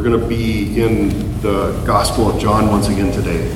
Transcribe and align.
We're 0.00 0.08
going 0.08 0.20
to 0.22 0.26
be 0.26 0.80
in 0.80 1.10
the 1.42 1.78
Gospel 1.86 2.30
of 2.30 2.40
John 2.40 2.68
once 2.68 2.88
again 2.88 3.12
today. 3.12 3.46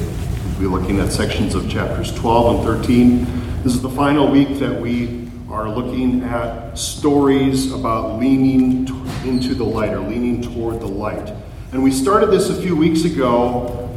We'll 0.44 0.60
be 0.60 0.66
looking 0.66 1.00
at 1.00 1.10
sections 1.10 1.54
of 1.54 1.70
chapters 1.70 2.14
12 2.14 2.56
and 2.56 2.82
13. 2.82 3.62
This 3.62 3.74
is 3.74 3.80
the 3.80 3.88
final 3.88 4.30
week 4.30 4.58
that 4.58 4.78
we 4.78 5.26
are 5.48 5.70
looking 5.70 6.22
at 6.22 6.74
stories 6.74 7.72
about 7.72 8.20
leaning 8.20 8.86
into 9.24 9.54
the 9.54 9.64
light 9.64 9.94
or 9.94 10.00
leaning 10.00 10.42
toward 10.42 10.80
the 10.80 10.86
light. 10.86 11.32
And 11.72 11.82
we 11.82 11.90
started 11.90 12.26
this 12.26 12.50
a 12.50 12.60
few 12.60 12.76
weeks 12.76 13.04
ago 13.04 13.90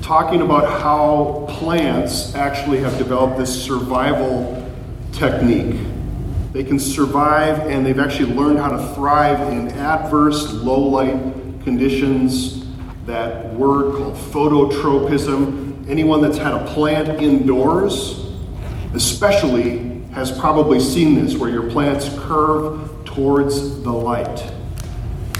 talking 0.00 0.40
about 0.40 0.80
how 0.80 1.44
plants 1.58 2.34
actually 2.36 2.78
have 2.78 2.96
developed 2.96 3.36
this 3.36 3.52
survival 3.64 4.66
technique 5.12 5.78
they 6.52 6.64
can 6.64 6.78
survive 6.78 7.60
and 7.68 7.84
they've 7.84 7.98
actually 7.98 8.32
learned 8.34 8.58
how 8.58 8.68
to 8.68 8.94
thrive 8.94 9.52
in 9.52 9.68
adverse 9.72 10.52
low 10.52 10.80
light 10.80 11.62
conditions. 11.62 12.66
That 13.06 13.52
word 13.54 13.96
called 13.96 14.14
phototropism. 14.14 15.88
Anyone 15.88 16.20
that's 16.20 16.38
had 16.38 16.54
a 16.54 16.66
plant 16.72 17.22
indoors, 17.22 18.26
especially, 18.94 20.00
has 20.12 20.36
probably 20.38 20.80
seen 20.80 21.14
this 21.14 21.36
where 21.36 21.50
your 21.50 21.70
plants 21.70 22.08
curve 22.18 23.04
towards 23.04 23.82
the 23.82 23.92
light. 23.92 24.52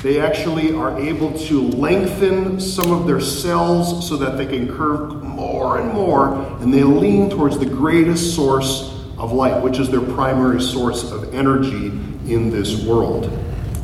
They 0.03 0.21
actually 0.21 0.75
are 0.75 0.99
able 0.99 1.37
to 1.47 1.63
lengthen 1.69 2.61
some 2.61 2.93
of 2.93 3.07
their 3.07 3.21
cells 3.21 4.09
so 4.09 4.17
that 4.19 4.37
they 4.39 4.47
can 4.47 4.69
curve 4.69 5.23
more 5.25 5.79
and 5.79 5.93
more, 5.93 6.35
and 6.61 6.73
they 6.73 6.85
lean 6.85 7.29
towards 7.29 7.59
the 7.59 7.67
greatest 7.67 8.37
source 8.37 8.88
of 9.19 9.33
light, 9.33 9.63
which 9.63 9.79
is 9.79 9.91
their 9.91 10.01
primary 10.01 10.61
source 10.61 11.11
of 11.11 11.35
energy 11.35 11.87
in 12.33 12.51
this 12.51 12.85
world. 12.85 13.25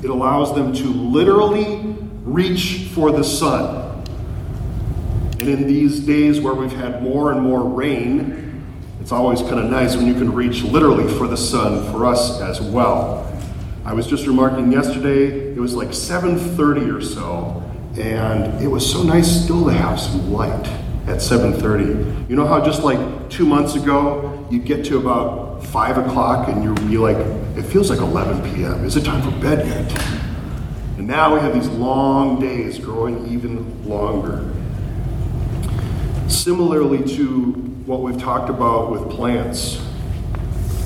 It 0.03 0.11
allows 0.11 0.55
them 0.55 0.73
to 0.75 0.85
literally 0.85 1.97
reach 2.25 2.89
for 2.95 3.11
the 3.11 3.25
sun. 3.25 4.05
And 5.41 5.49
in 5.49 5.67
these 5.67 6.01
days 6.01 6.41
where 6.41 6.55
we've 6.55 6.73
had 6.73 7.03
more 7.03 7.33
and 7.33 7.43
more 7.43 7.69
rain, 7.69 8.65
it's 9.01 9.13
always 9.13 9.41
kind 9.41 9.59
of 9.59 9.71
nice 9.71 9.97
when 9.97 10.07
you 10.07 10.15
can 10.15 10.33
reach 10.33 10.63
literally 10.63 11.13
for 11.19 11.27
the 11.27 11.37
sun 11.37 11.91
for 11.93 12.07
us 12.07 12.41
as 12.41 12.61
well. 12.61 13.31
I 13.85 13.93
was 13.93 14.07
just 14.07 14.27
remarking 14.27 14.73
yesterday, 14.73 15.53
it 15.53 15.59
was 15.59 15.75
like 15.75 15.89
7:30 15.89 16.91
or 16.91 17.03
so, 17.03 17.63
and 17.99 18.63
it 18.63 18.69
was 18.69 18.91
so 18.91 19.03
nice 19.03 19.45
still 19.45 19.65
to 19.67 19.73
have 19.73 20.01
some 20.01 20.33
light 20.33 20.84
at 21.07 21.19
7.30 21.19 22.29
you 22.29 22.37
know 22.37 22.47
how 22.47 22.65
just 22.65 22.83
like 22.83 23.31
two 23.31 23.47
months 23.47 23.75
ago 23.75 24.47
you 24.51 24.59
get 24.59 24.85
to 24.87 24.99
about 24.99 25.65
5 25.65 25.99
o'clock 25.99 26.49
and 26.49 26.65
you'd 26.65 26.89
be 26.89 26.99
like 26.99 27.17
it 27.57 27.63
feels 27.63 27.91
like 27.91 28.01
11 28.01 28.55
p.m 28.55 28.85
is 28.85 28.97
it 28.97 29.05
time 29.05 29.23
for 29.23 29.37
bed 29.41 29.67
yet? 29.67 30.25
And 30.99 31.09
now 31.09 31.35
we 31.35 31.41
have 31.41 31.53
these 31.53 31.69
long 31.69 32.41
days 32.41 32.79
growing 32.79 33.27
even 33.27 33.87
longer. 33.87 34.51
Similarly 36.29 37.03
to 37.17 37.53
what 37.85 38.01
we've 38.01 38.19
talked 38.19 38.49
about 38.49 38.91
with 38.91 39.11
plants 39.11 39.81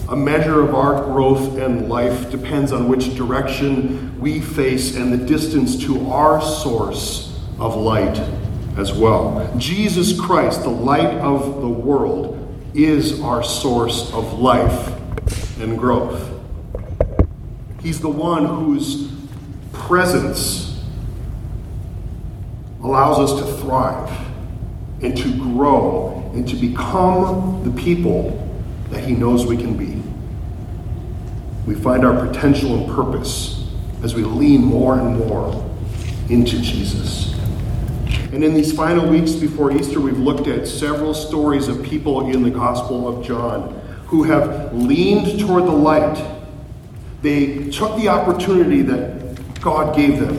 a 0.08 0.16
measure 0.16 0.62
of 0.62 0.74
our 0.74 1.05
growth 1.05 1.58
and 1.58 1.91
life 1.91 2.30
depends 2.30 2.72
on 2.72 2.89
which 2.89 3.14
direction 3.14 4.19
we 4.19 4.41
face 4.41 4.96
and 4.96 5.12
the 5.12 5.19
distance 5.19 5.77
to 5.84 6.11
our 6.11 6.41
source 6.41 7.39
of 7.58 7.77
light 7.77 8.16
as 8.79 8.93
well. 8.93 9.53
Jesus 9.59 10.19
Christ, 10.19 10.62
the 10.62 10.71
light 10.71 11.19
of 11.19 11.61
the 11.61 11.69
world, 11.69 12.37
is 12.75 13.20
our 13.20 13.43
source 13.43 14.12
of 14.12 14.39
life 14.39 14.95
and 15.59 15.77
growth. 15.77 16.31
He's 17.83 18.01
the 18.01 18.09
one 18.09 18.47
whose 18.47 19.11
presence 19.73 20.81
allows 22.83 23.19
us 23.19 23.41
to 23.41 23.62
thrive 23.62 24.11
and 25.03 25.17
to 25.17 25.37
grow 25.37 26.31
and 26.35 26.48
to 26.48 26.55
become 26.55 27.65
the 27.65 27.83
people 27.83 28.48
that 28.91 29.03
He 29.03 29.14
knows 29.14 29.45
we 29.45 29.57
can 29.57 29.77
be. 29.77 30.01
We 31.67 31.75
find 31.75 32.05
our 32.05 32.27
potential 32.27 32.77
and 32.77 32.95
purpose 32.95 33.69
as 34.05 34.14
we 34.14 34.23
lean 34.23 34.63
more 34.63 34.98
and 34.98 35.19
more 35.19 35.64
into 36.29 36.61
Jesus. 36.61 37.38
And 38.33 38.44
in 38.44 38.52
these 38.52 38.74
final 38.74 39.08
weeks 39.08 39.33
before 39.33 39.72
Easter, 39.72 40.00
we've 40.00 40.18
looked 40.18 40.48
at 40.48 40.68
several 40.68 41.14
stories 41.14 41.66
of 41.66 41.83
people 41.83 42.30
in 42.30 42.42
the 42.42 42.50
Gospel 42.50 43.08
of 43.08 43.24
John 43.24 43.74
who 44.06 44.24
have 44.24 44.74
leaned 44.74 45.40
toward 45.40 45.64
the 45.64 45.70
light. 45.70 46.22
They 47.22 47.70
took 47.70 47.96
the 47.96 48.08
opportunity 48.08 48.83
that 48.83 49.61
God 49.62 49.96
gave 49.96 50.20
them. 50.20 50.36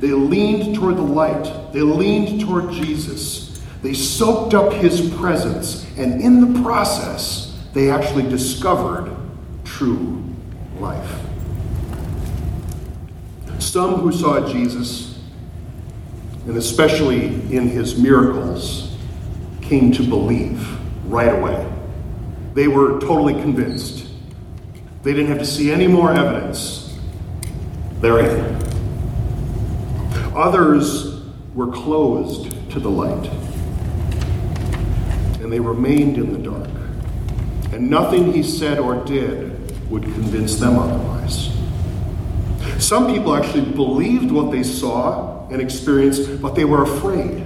They 0.00 0.10
leaned 0.10 0.74
toward 0.74 0.96
the 0.96 1.02
light. 1.02 1.72
They 1.72 1.80
leaned 1.80 2.40
toward 2.40 2.72
Jesus. 2.72 3.62
They 3.82 3.94
soaked 3.94 4.54
up 4.54 4.72
his 4.72 5.08
presence. 5.14 5.86
And 5.96 6.20
in 6.20 6.52
the 6.52 6.60
process, 6.62 7.56
they 7.72 7.88
actually 7.88 8.28
discovered 8.28 9.14
true 9.64 10.24
life. 10.80 11.20
Some 13.60 13.94
who 14.00 14.10
saw 14.10 14.48
Jesus 14.48 15.05
and 16.46 16.56
especially 16.56 17.24
in 17.54 17.68
his 17.68 17.98
miracles, 17.98 18.96
came 19.60 19.90
to 19.92 20.02
believe 20.02 20.78
right 21.06 21.32
away. 21.32 21.68
They 22.54 22.68
were 22.68 23.00
totally 23.00 23.34
convinced. 23.34 24.08
They 25.02 25.12
didn't 25.12 25.28
have 25.28 25.38
to 25.40 25.46
see 25.46 25.72
any 25.72 25.88
more 25.88 26.12
evidence. 26.12 26.98
They're 28.00 28.20
in. 28.20 28.56
Others 30.34 31.22
were 31.54 31.72
closed 31.72 32.50
to 32.70 32.80
the 32.80 32.90
light, 32.90 33.26
and 35.40 35.52
they 35.52 35.60
remained 35.60 36.16
in 36.18 36.32
the 36.32 36.38
dark. 36.38 36.68
And 37.72 37.90
nothing 37.90 38.32
he 38.32 38.42
said 38.42 38.78
or 38.78 39.04
did 39.04 39.90
would 39.90 40.02
convince 40.02 40.56
them 40.56 40.78
otherwise. 40.78 41.50
Some 42.78 43.06
people 43.12 43.34
actually 43.34 43.64
believed 43.72 44.30
what 44.30 44.50
they 44.52 44.62
saw 44.62 45.35
and 45.50 45.60
experienced, 45.60 46.40
but 46.40 46.54
they 46.54 46.64
were 46.64 46.82
afraid. 46.82 47.42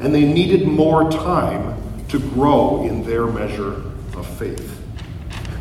And 0.00 0.14
they 0.14 0.24
needed 0.24 0.66
more 0.66 1.10
time 1.10 1.80
to 2.08 2.18
grow 2.18 2.82
in 2.84 3.04
their 3.04 3.26
measure 3.26 3.74
of 4.16 4.26
faith. 4.38 4.80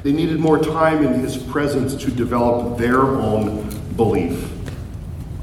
They 0.03 0.11
needed 0.11 0.39
more 0.39 0.59
time 0.59 1.03
in 1.03 1.13
His 1.21 1.37
presence 1.37 1.95
to 2.03 2.11
develop 2.11 2.77
their 2.77 3.01
own 3.01 3.69
belief. 3.95 4.49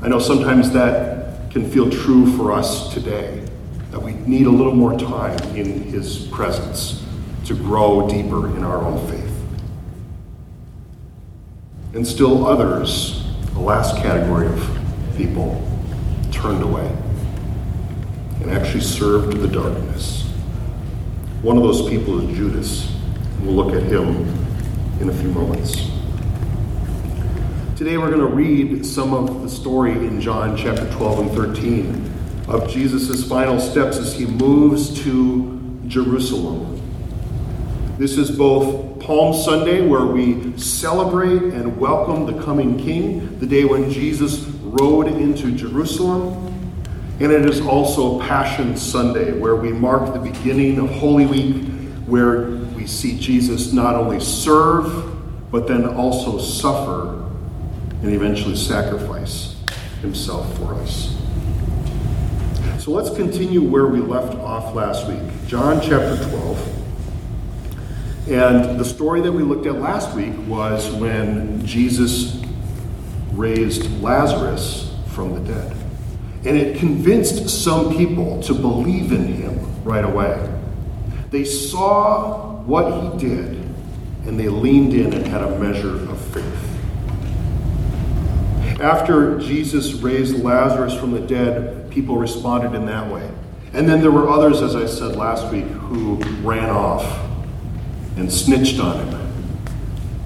I 0.03 0.09
know 0.09 0.19
sometimes 0.19 0.71
that 0.73 1.51
can 1.51 1.69
feel 1.71 1.91
true 1.91 2.37
for 2.37 2.53
us 2.53 2.93
today, 2.93 3.47
that 3.91 4.01
we 4.01 4.13
need 4.13 4.47
a 4.47 4.51
little 4.51 4.75
more 4.75 4.99
time 4.99 5.39
in 5.57 5.83
His 5.85 6.27
presence 6.27 7.05
to 7.47 7.55
grow 7.55 8.09
deeper 8.09 8.55
in 8.57 8.63
our 8.63 8.85
own 8.85 9.07
faith. 9.09 9.27
And 11.95 12.07
still 12.07 12.47
others, 12.47 13.25
the 13.55 13.61
last 13.61 13.97
category 13.97 14.47
of 14.47 14.79
people, 15.17 15.67
turned 16.41 16.63
away 16.63 16.91
and 18.41 18.51
actually 18.51 18.81
served 18.81 19.37
the 19.37 19.49
darkness. 19.49 20.23
One 21.43 21.59
of 21.59 21.63
those 21.63 21.87
people 21.87 22.27
is 22.27 22.35
Judas. 22.35 22.97
We'll 23.43 23.55
look 23.55 23.75
at 23.75 23.83
him 23.83 24.27
in 25.01 25.11
a 25.11 25.13
few 25.13 25.31
moments. 25.33 25.91
Today 27.77 27.99
we're 27.99 28.11
going 28.11 28.21
to 28.21 28.35
read 28.35 28.87
some 28.87 29.13
of 29.13 29.43
the 29.43 29.51
story 29.51 29.93
in 29.93 30.19
John 30.19 30.57
chapter 30.57 30.91
12 30.93 31.19
and 31.19 31.31
13 31.33 32.13
of 32.49 32.71
Jesus' 32.71 33.29
final 33.29 33.61
steps 33.61 33.99
as 33.99 34.15
he 34.15 34.25
moves 34.25 35.03
to 35.03 35.79
Jerusalem. 35.89 36.81
This 37.99 38.17
is 38.17 38.31
both 38.31 38.99
Palm 39.01 39.35
Sunday, 39.35 39.87
where 39.87 40.07
we 40.07 40.57
celebrate 40.59 41.53
and 41.55 41.79
welcome 41.79 42.25
the 42.25 42.43
coming 42.43 42.79
King, 42.79 43.39
the 43.41 43.47
day 43.47 43.65
when 43.67 43.91
Jesus 43.91 44.50
rode 44.73 45.09
into 45.09 45.53
Jerusalem. 45.53 46.47
And 47.21 47.31
it 47.33 47.45
is 47.45 47.61
also 47.61 48.19
Passion 48.21 48.77
Sunday, 48.77 49.33
where 49.33 49.57
we 49.57 49.73
mark 49.73 50.13
the 50.13 50.21
beginning 50.21 50.79
of 50.79 50.91
Holy 50.91 51.27
Week, 51.27 51.67
where 52.07 52.51
we 52.75 52.87
see 52.87 53.19
Jesus 53.19 53.73
not 53.73 53.95
only 53.95 54.21
serve, 54.21 55.51
but 55.51 55.67
then 55.69 55.85
also 55.87 56.39
suffer 56.39 57.29
and 58.03 58.15
eventually 58.15 58.57
sacrifice 58.57 59.57
himself 60.01 60.57
for 60.57 60.75
us. 60.77 61.17
So 62.79 62.93
let's 62.93 63.15
continue 63.15 63.63
where 63.63 63.87
we 63.87 64.01
left 64.01 64.35
off 64.37 64.75
last 64.75 65.07
week. 65.07 65.21
John 65.47 65.81
chapter 65.83 66.17
12. 66.31 66.81
And 68.31 68.81
the 68.81 68.85
story 68.85 69.21
that 69.21 69.33
we 69.33 69.43
looked 69.43 69.67
at 69.67 69.75
last 69.75 70.15
week 70.17 70.33
was 70.47 70.91
when 70.93 71.67
Jesus 71.67 72.41
raised 73.41 74.03
Lazarus 74.03 74.95
from 75.15 75.33
the 75.33 75.53
dead. 75.53 75.75
And 76.45 76.59
it 76.59 76.79
convinced 76.79 77.49
some 77.49 77.97
people 77.97 78.43
to 78.43 78.53
believe 78.53 79.13
in 79.13 79.27
him 79.27 79.83
right 79.83 80.05
away. 80.05 80.47
They 81.31 81.45
saw 81.45 82.57
what 82.63 83.03
he 83.03 83.19
did 83.19 83.57
and 84.27 84.39
they 84.39 84.49
leaned 84.49 84.93
in 84.93 85.15
and 85.15 85.27
had 85.27 85.43
a 85.43 85.59
measure 85.59 85.97
of 86.11 86.21
faith. 86.27 86.67
After 88.81 89.39
Jesus 89.39 89.95
raised 89.95 90.43
Lazarus 90.43 90.95
from 90.95 91.13
the 91.13 91.21
dead, 91.21 91.91
people 91.91 92.17
responded 92.17 92.75
in 92.75 92.87
that 92.87 93.11
way. 93.11 93.31
And 93.73 93.89
then 93.89 94.01
there 94.03 94.11
were 94.11 94.29
others, 94.29 94.61
as 94.61 94.77
I 94.77 94.87
said 94.87 95.17
last 95.17 95.51
week, 95.53 95.65
who 95.65 96.17
ran 96.43 96.69
off 96.71 97.05
and 98.17 98.31
snitched 98.31 98.81
on 98.81 99.07
him, 99.07 99.33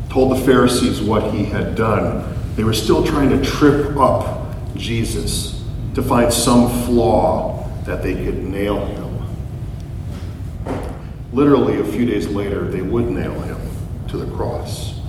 told 0.09 0.37
the 0.37 0.45
Pharisees 0.45 1.01
what 1.01 1.33
he 1.33 1.45
had 1.45 1.75
done. 1.75 2.34
They 2.57 2.65
were 2.65 2.73
still 2.73 3.05
trying 3.05 3.31
to 3.31 3.43
trip 3.45 3.97
up 3.97 4.57
Jesus 4.75 5.65
to 5.95 6.03
find 6.03 6.33
some 6.33 6.69
flaw 6.85 7.69
that 7.85 8.03
they 8.03 8.15
could 8.15 8.45
nail 8.45 8.85
him. 8.85 9.05
Literally, 11.33 11.81
a 11.81 11.85
few 11.85 12.07
days 12.07 12.29
later, 12.29 12.65
they 12.69 12.83
would 12.83 13.11
nail 13.11 13.39
him 13.41 13.61
to 14.09 14.17
the 14.17 14.33
cross. 14.37 15.01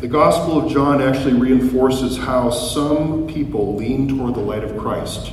The 0.00 0.08
Gospel 0.08 0.64
of 0.64 0.72
John 0.72 1.00
actually 1.00 1.34
reinforces 1.34 2.18
how 2.18 2.50
some 2.50 3.28
people 3.28 3.76
lean 3.76 4.08
toward 4.08 4.34
the 4.34 4.40
light 4.40 4.64
of 4.64 4.76
Christ 4.76 5.32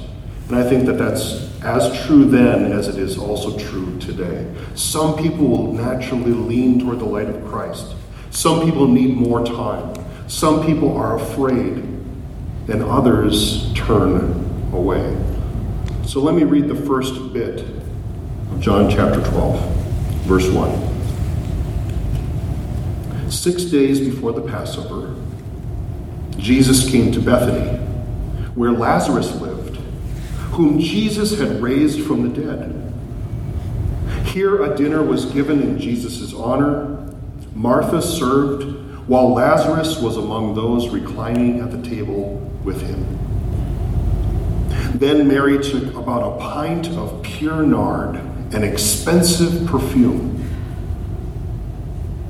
and 0.50 0.58
I 0.58 0.68
think 0.68 0.88
that 0.88 0.94
that's 0.94 1.48
as 1.62 2.06
true 2.06 2.26
then 2.26 2.72
as 2.72 2.88
it 2.88 2.98
is 2.98 3.20
also 3.20 3.56
true 3.60 4.00
today. 4.00 4.52
Some 4.74 5.16
people 5.16 5.48
will 5.48 5.74
naturally 5.74 6.32
lean 6.32 6.80
toward 6.80 6.98
the 6.98 7.06
light 7.06 7.30
of 7.30 7.46
Christ. 7.46 7.94
Some 8.32 8.62
people 8.66 8.88
need 8.88 9.16
more 9.16 9.46
time. 9.46 9.94
Some 10.28 10.66
people 10.66 10.96
are 10.96 11.18
afraid, 11.18 11.78
and 12.68 12.84
others 12.84 13.74
turn 13.74 14.46
away. 14.74 15.18
So 16.06 16.20
let 16.22 16.36
me 16.36 16.44
read 16.44 16.68
the 16.68 16.76
first 16.76 17.34
bit 17.34 17.62
of 17.62 18.60
John 18.60 18.90
chapter 18.90 19.22
12, 19.22 19.60
verse 20.26 20.48
1. 20.50 20.90
Six 23.32 23.66
days 23.66 24.00
before 24.00 24.34
the 24.34 24.42
Passover, 24.42 25.16
Jesus 26.38 26.90
came 26.90 27.12
to 27.12 27.20
Bethany, 27.20 27.78
where 28.56 28.72
Lazarus 28.72 29.36
lived 29.42 29.60
whom 30.60 30.78
Jesus 30.78 31.40
had 31.40 31.62
raised 31.62 32.06
from 32.06 32.34
the 32.34 32.42
dead. 32.42 32.76
Here 34.26 34.62
a 34.62 34.76
dinner 34.76 35.02
was 35.02 35.24
given 35.26 35.62
in 35.62 35.80
Jesus' 35.80 36.34
honor. 36.34 36.99
Martha 37.54 38.02
served, 38.02 39.08
while 39.08 39.34
Lazarus 39.34 40.00
was 40.00 40.18
among 40.18 40.54
those 40.56 40.90
reclining 40.90 41.60
at 41.60 41.72
the 41.72 41.82
table 41.82 42.36
with 42.64 42.82
him. 42.82 43.20
Then 44.98 45.28
Mary 45.28 45.58
took 45.64 45.96
about 45.96 46.36
a 46.36 46.40
pint 46.40 46.90
of 46.90 47.22
pure 47.24 47.64
nard, 47.64 48.16
an 48.54 48.64
expensive 48.64 49.68
perfume. 49.68 50.36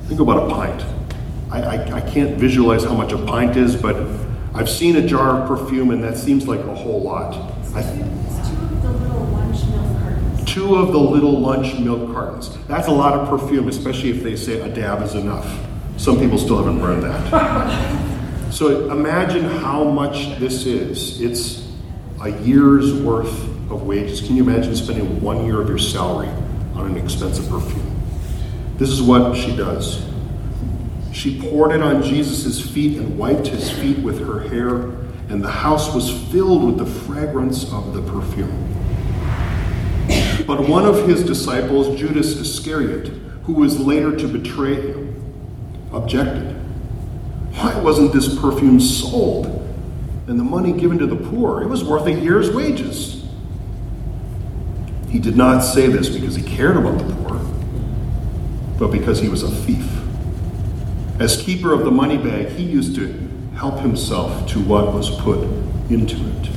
Think 0.08 0.20
about 0.20 0.50
a 0.50 0.54
pint. 0.54 0.86
I, 1.52 1.62
I, 1.62 1.96
I, 1.98 2.02
can't 2.02 2.38
visualize 2.38 2.84
how 2.84 2.94
much 2.94 3.12
a 3.12 3.18
pint 3.18 3.58
is, 3.58 3.76
but 3.76 3.96
I've 4.54 4.70
seen 4.70 4.96
a 4.98 5.08
jar 5.08 5.42
of 5.42 5.48
perfume, 5.48 5.92
and 5.92 6.04
that 6.04 6.18
seems 6.18 6.48
like 6.48 6.60
a 6.60 6.76
whole 6.76 7.02
lot. 7.02 7.36
I, 7.76 7.82
two 10.50 10.76
of 10.76 10.92
the 10.92 10.98
little 10.98 11.40
lunch 11.40 11.78
milk 11.80 12.12
cartons. 12.12 12.58
That's 12.66 12.88
a 12.88 12.92
lot 12.92 13.14
of 13.14 13.30
perfume, 13.30 13.68
especially 13.68 14.10
if 14.10 14.24
they 14.24 14.36
say 14.36 14.60
a 14.60 14.68
dab 14.68 15.04
is 15.04 15.14
enough. 15.14 15.48
Some 15.98 16.18
people 16.18 16.40
still 16.40 16.58
haven't 16.58 16.82
learned 16.82 17.04
that. 17.04 18.52
so 18.52 18.90
imagine 18.92 19.44
how 19.44 19.84
much 19.84 20.40
this 20.40 20.66
is. 20.66 21.22
It's 21.22 21.72
a 22.22 22.30
year's 22.42 22.94
worth 22.94 23.44
of 23.72 23.84
wages. 23.84 24.22
Can 24.22 24.36
you 24.36 24.44
imagine 24.44 24.76
spending 24.76 25.22
one 25.22 25.46
year 25.46 25.62
of 25.62 25.70
your 25.70 25.78
salary 25.78 26.30
on 26.74 26.88
an 26.88 26.98
expensive 26.98 27.48
perfume? 27.48 28.02
This 28.78 28.90
is 28.90 29.04
what 29.04 29.38
she 29.38 29.56
does. 29.56 30.04
She 31.14 31.40
poured 31.40 31.74
it 31.74 31.82
on 31.82 32.02
Jesus' 32.02 32.62
feet 32.62 32.98
and 32.98 33.20
wiped 33.20 33.48
his 33.48 33.70
feet 33.70 34.00
with 34.00 34.20
her 34.26 34.40
hair, 34.48 34.76
and 35.30 35.44
the 35.44 35.52
house 35.52 35.94
was 35.94 36.12
filled 36.32 36.64
with 36.64 36.78
the 36.78 36.86
fragrance 36.86 37.72
of 37.72 37.94
the 37.94 38.02
perfume. 38.02 38.69
But 40.50 40.68
one 40.68 40.84
of 40.84 41.08
his 41.08 41.24
disciples, 41.24 41.96
Judas 41.96 42.36
Iscariot, 42.36 43.10
who 43.44 43.54
was 43.54 43.80
later 43.80 44.18
to 44.18 44.28
betray 44.28 44.82
him, 44.82 45.16
objected. 45.94 46.56
Why 47.54 47.80
wasn't 47.80 48.14
this 48.14 48.36
perfume 48.40 48.80
sold 48.80 49.46
and 50.26 50.40
the 50.40 50.44
money 50.44 50.72
given 50.72 50.98
to 50.98 51.06
the 51.06 51.16
poor? 51.16 51.62
It 51.62 51.68
was 51.68 51.84
worth 51.84 52.08
a 52.08 52.14
year's 52.14 52.50
wages. 52.50 53.28
He 55.12 55.20
did 55.20 55.38
not 55.38 55.60
say 55.60 55.86
this 55.86 56.10
because 56.10 56.34
he 56.34 56.42
cared 56.42 56.78
about 56.78 56.98
the 56.98 57.14
poor, 57.14 57.38
but 58.80 58.88
because 58.88 59.20
he 59.20 59.30
was 59.30 59.44
a 59.44 59.52
thief. 59.52 59.88
As 61.20 61.40
keeper 61.40 61.74
of 61.74 61.86
the 61.86 61.92
money 61.92 62.18
bag, 62.18 62.48
he 62.54 62.64
used 62.64 62.96
to 62.96 63.14
help 63.56 63.82
himself 63.82 64.50
to 64.50 64.60
what 64.60 64.96
was 64.96 65.12
put 65.12 65.44
into 65.92 66.16
it. 66.16 66.50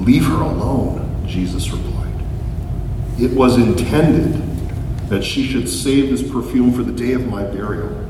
Leave 0.00 0.24
her 0.24 0.42
alone, 0.42 1.24
Jesus 1.28 1.70
replied. 1.70 1.93
It 3.18 3.30
was 3.32 3.56
intended 3.56 4.40
that 5.08 5.22
she 5.22 5.46
should 5.46 5.68
save 5.68 6.10
this 6.10 6.22
perfume 6.22 6.72
for 6.72 6.82
the 6.82 6.92
day 6.92 7.12
of 7.12 7.28
my 7.28 7.44
burial. 7.44 8.04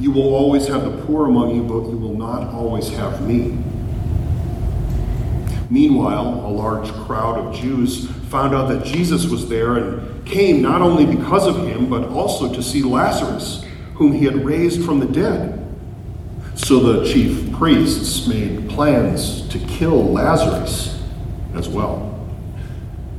You 0.00 0.10
will 0.10 0.34
always 0.34 0.66
have 0.68 0.84
the 0.84 1.04
poor 1.04 1.28
among 1.28 1.54
you, 1.54 1.62
but 1.62 1.90
you 1.90 1.98
will 1.98 2.16
not 2.16 2.48
always 2.54 2.88
have 2.88 3.26
me. 3.26 3.58
Meanwhile, 5.68 6.46
a 6.46 6.50
large 6.50 6.90
crowd 7.06 7.38
of 7.38 7.54
Jews 7.54 8.08
found 8.30 8.54
out 8.54 8.68
that 8.68 8.84
Jesus 8.84 9.26
was 9.26 9.48
there 9.48 9.76
and 9.76 10.26
came 10.26 10.62
not 10.62 10.80
only 10.80 11.04
because 11.04 11.46
of 11.46 11.66
him, 11.66 11.90
but 11.90 12.08
also 12.08 12.52
to 12.52 12.62
see 12.62 12.82
Lazarus, 12.82 13.64
whom 13.94 14.12
he 14.12 14.24
had 14.24 14.44
raised 14.44 14.84
from 14.84 14.98
the 14.98 15.06
dead. 15.06 15.58
So 16.54 16.80
the 16.80 17.04
chief 17.12 17.52
priests 17.52 18.26
made 18.26 18.68
plans 18.70 19.46
to 19.48 19.58
kill 19.58 20.12
Lazarus 20.12 21.02
as 21.54 21.68
well. 21.68 22.08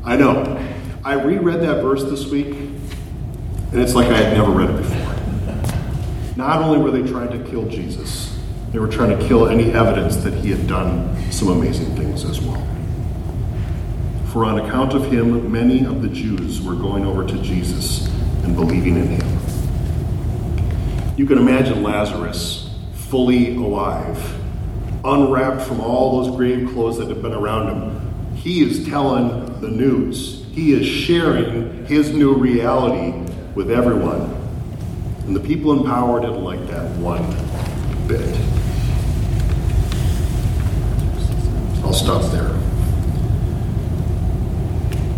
I 0.04 0.16
know, 0.16 0.73
I 1.06 1.16
reread 1.16 1.60
that 1.60 1.82
verse 1.82 2.06
this 2.06 2.28
week, 2.28 2.56
and 2.56 3.82
it's 3.82 3.94
like 3.94 4.08
I 4.08 4.16
had 4.20 4.38
never 4.38 4.52
read 4.52 4.70
it 4.70 4.78
before. 4.78 6.38
Not 6.38 6.62
only 6.62 6.78
were 6.78 6.92
they 6.92 7.06
trying 7.06 7.30
to 7.38 7.50
kill 7.50 7.68
Jesus, 7.68 8.40
they 8.72 8.80
were 8.80 8.88
trying 8.88 9.20
to 9.20 9.28
kill 9.28 9.50
any 9.50 9.74
evidence 9.74 10.16
that 10.18 10.34
he 10.34 10.50
had 10.50 10.66
done 10.66 11.30
some 11.30 11.50
amazing 11.50 11.94
things 11.98 12.24
as 12.24 12.40
well. 12.40 12.66
For 14.32 14.46
on 14.46 14.60
account 14.60 14.94
of 14.94 15.12
him, 15.12 15.52
many 15.52 15.86
of 15.86 16.02
the 16.02 16.08
Jews 16.08 16.62
were 16.62 16.74
going 16.74 17.06
over 17.06 17.28
to 17.28 17.38
Jesus 17.42 18.08
and 18.46 18.56
believing 18.56 18.96
in 18.96 19.08
him. 19.08 19.40
You 21.18 21.26
can 21.26 21.38
imagine 21.38 21.84
Lazarus 21.84 22.74
fully 22.94 23.58
alive, 23.58 24.40
unwrapped 25.04 25.64
from 25.64 25.82
all 25.82 26.24
those 26.24 26.34
grave 26.38 26.70
clothes 26.72 26.98
that 26.98 27.10
have 27.10 27.22
been 27.22 27.34
around 27.34 27.68
him. 27.68 28.36
He 28.38 28.64
is 28.64 28.88
telling 28.88 29.60
the 29.60 29.70
news 29.70 30.43
he 30.54 30.74
is 30.74 30.86
sharing 30.86 31.86
his 31.88 32.12
new 32.12 32.34
reality 32.34 33.18
with 33.56 33.72
everyone. 33.72 34.22
And 35.26 35.36
the 35.36 35.40
people 35.40 35.74
in 35.74 35.84
power 35.84 36.22
didn't 36.22 36.44
like 36.44 36.66
that 36.68 36.92
one 36.98 37.24
bit. 38.08 38.22
I'll 41.84 41.94
stop 41.94 42.32
there. 42.32 42.50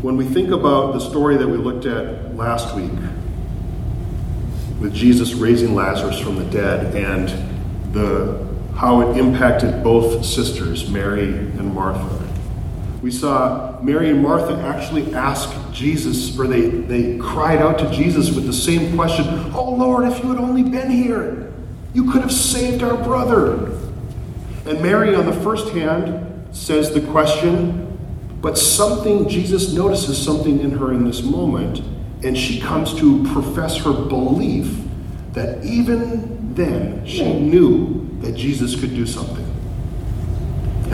When 0.02 0.16
we 0.16 0.26
think 0.26 0.52
about 0.52 0.94
the 0.94 1.00
story 1.00 1.36
that 1.38 1.48
we 1.48 1.58
looked 1.58 1.86
at 1.86 2.36
last 2.36 2.76
week, 2.76 2.92
with 4.80 4.94
Jesus 4.94 5.34
raising 5.34 5.74
Lazarus 5.74 6.20
from 6.20 6.36
the 6.36 6.46
dead 6.46 6.96
and 6.96 7.94
the 7.94 8.46
how 8.76 9.02
it 9.02 9.18
impacted 9.18 9.84
both 9.84 10.26
sisters, 10.26 10.90
Mary 10.90 11.30
and 11.30 11.74
Martha. 11.74 12.25
We 13.06 13.12
saw 13.12 13.80
Mary 13.84 14.10
and 14.10 14.24
Martha 14.24 14.56
actually 14.64 15.14
ask 15.14 15.56
Jesus, 15.72 16.36
or 16.40 16.48
they, 16.48 16.70
they 16.70 17.20
cried 17.20 17.60
out 17.60 17.78
to 17.78 17.92
Jesus 17.92 18.32
with 18.32 18.48
the 18.48 18.52
same 18.52 18.96
question 18.96 19.28
Oh 19.54 19.76
Lord, 19.76 20.12
if 20.12 20.24
you 20.24 20.30
had 20.32 20.40
only 20.40 20.64
been 20.64 20.90
here, 20.90 21.54
you 21.94 22.12
could 22.12 22.24
have 22.24 22.32
saved 22.32 22.82
our 22.82 22.98
brother. 22.98 23.78
And 24.66 24.82
Mary, 24.82 25.14
on 25.14 25.28
the 25.28 25.40
first 25.42 25.72
hand, 25.72 26.48
says 26.52 26.96
the 26.96 27.02
question, 27.12 27.96
but 28.42 28.58
something, 28.58 29.30
Jesus 29.30 29.72
notices 29.72 30.20
something 30.20 30.60
in 30.62 30.72
her 30.72 30.92
in 30.92 31.06
this 31.06 31.22
moment, 31.22 31.82
and 32.24 32.36
she 32.36 32.60
comes 32.60 32.96
to 32.96 33.24
profess 33.32 33.78
her 33.84 33.94
belief 33.94 34.80
that 35.34 35.64
even 35.64 36.56
then 36.56 37.06
she 37.06 37.40
knew 37.40 38.10
that 38.22 38.32
Jesus 38.32 38.74
could 38.74 38.96
do 38.96 39.06
something. 39.06 39.45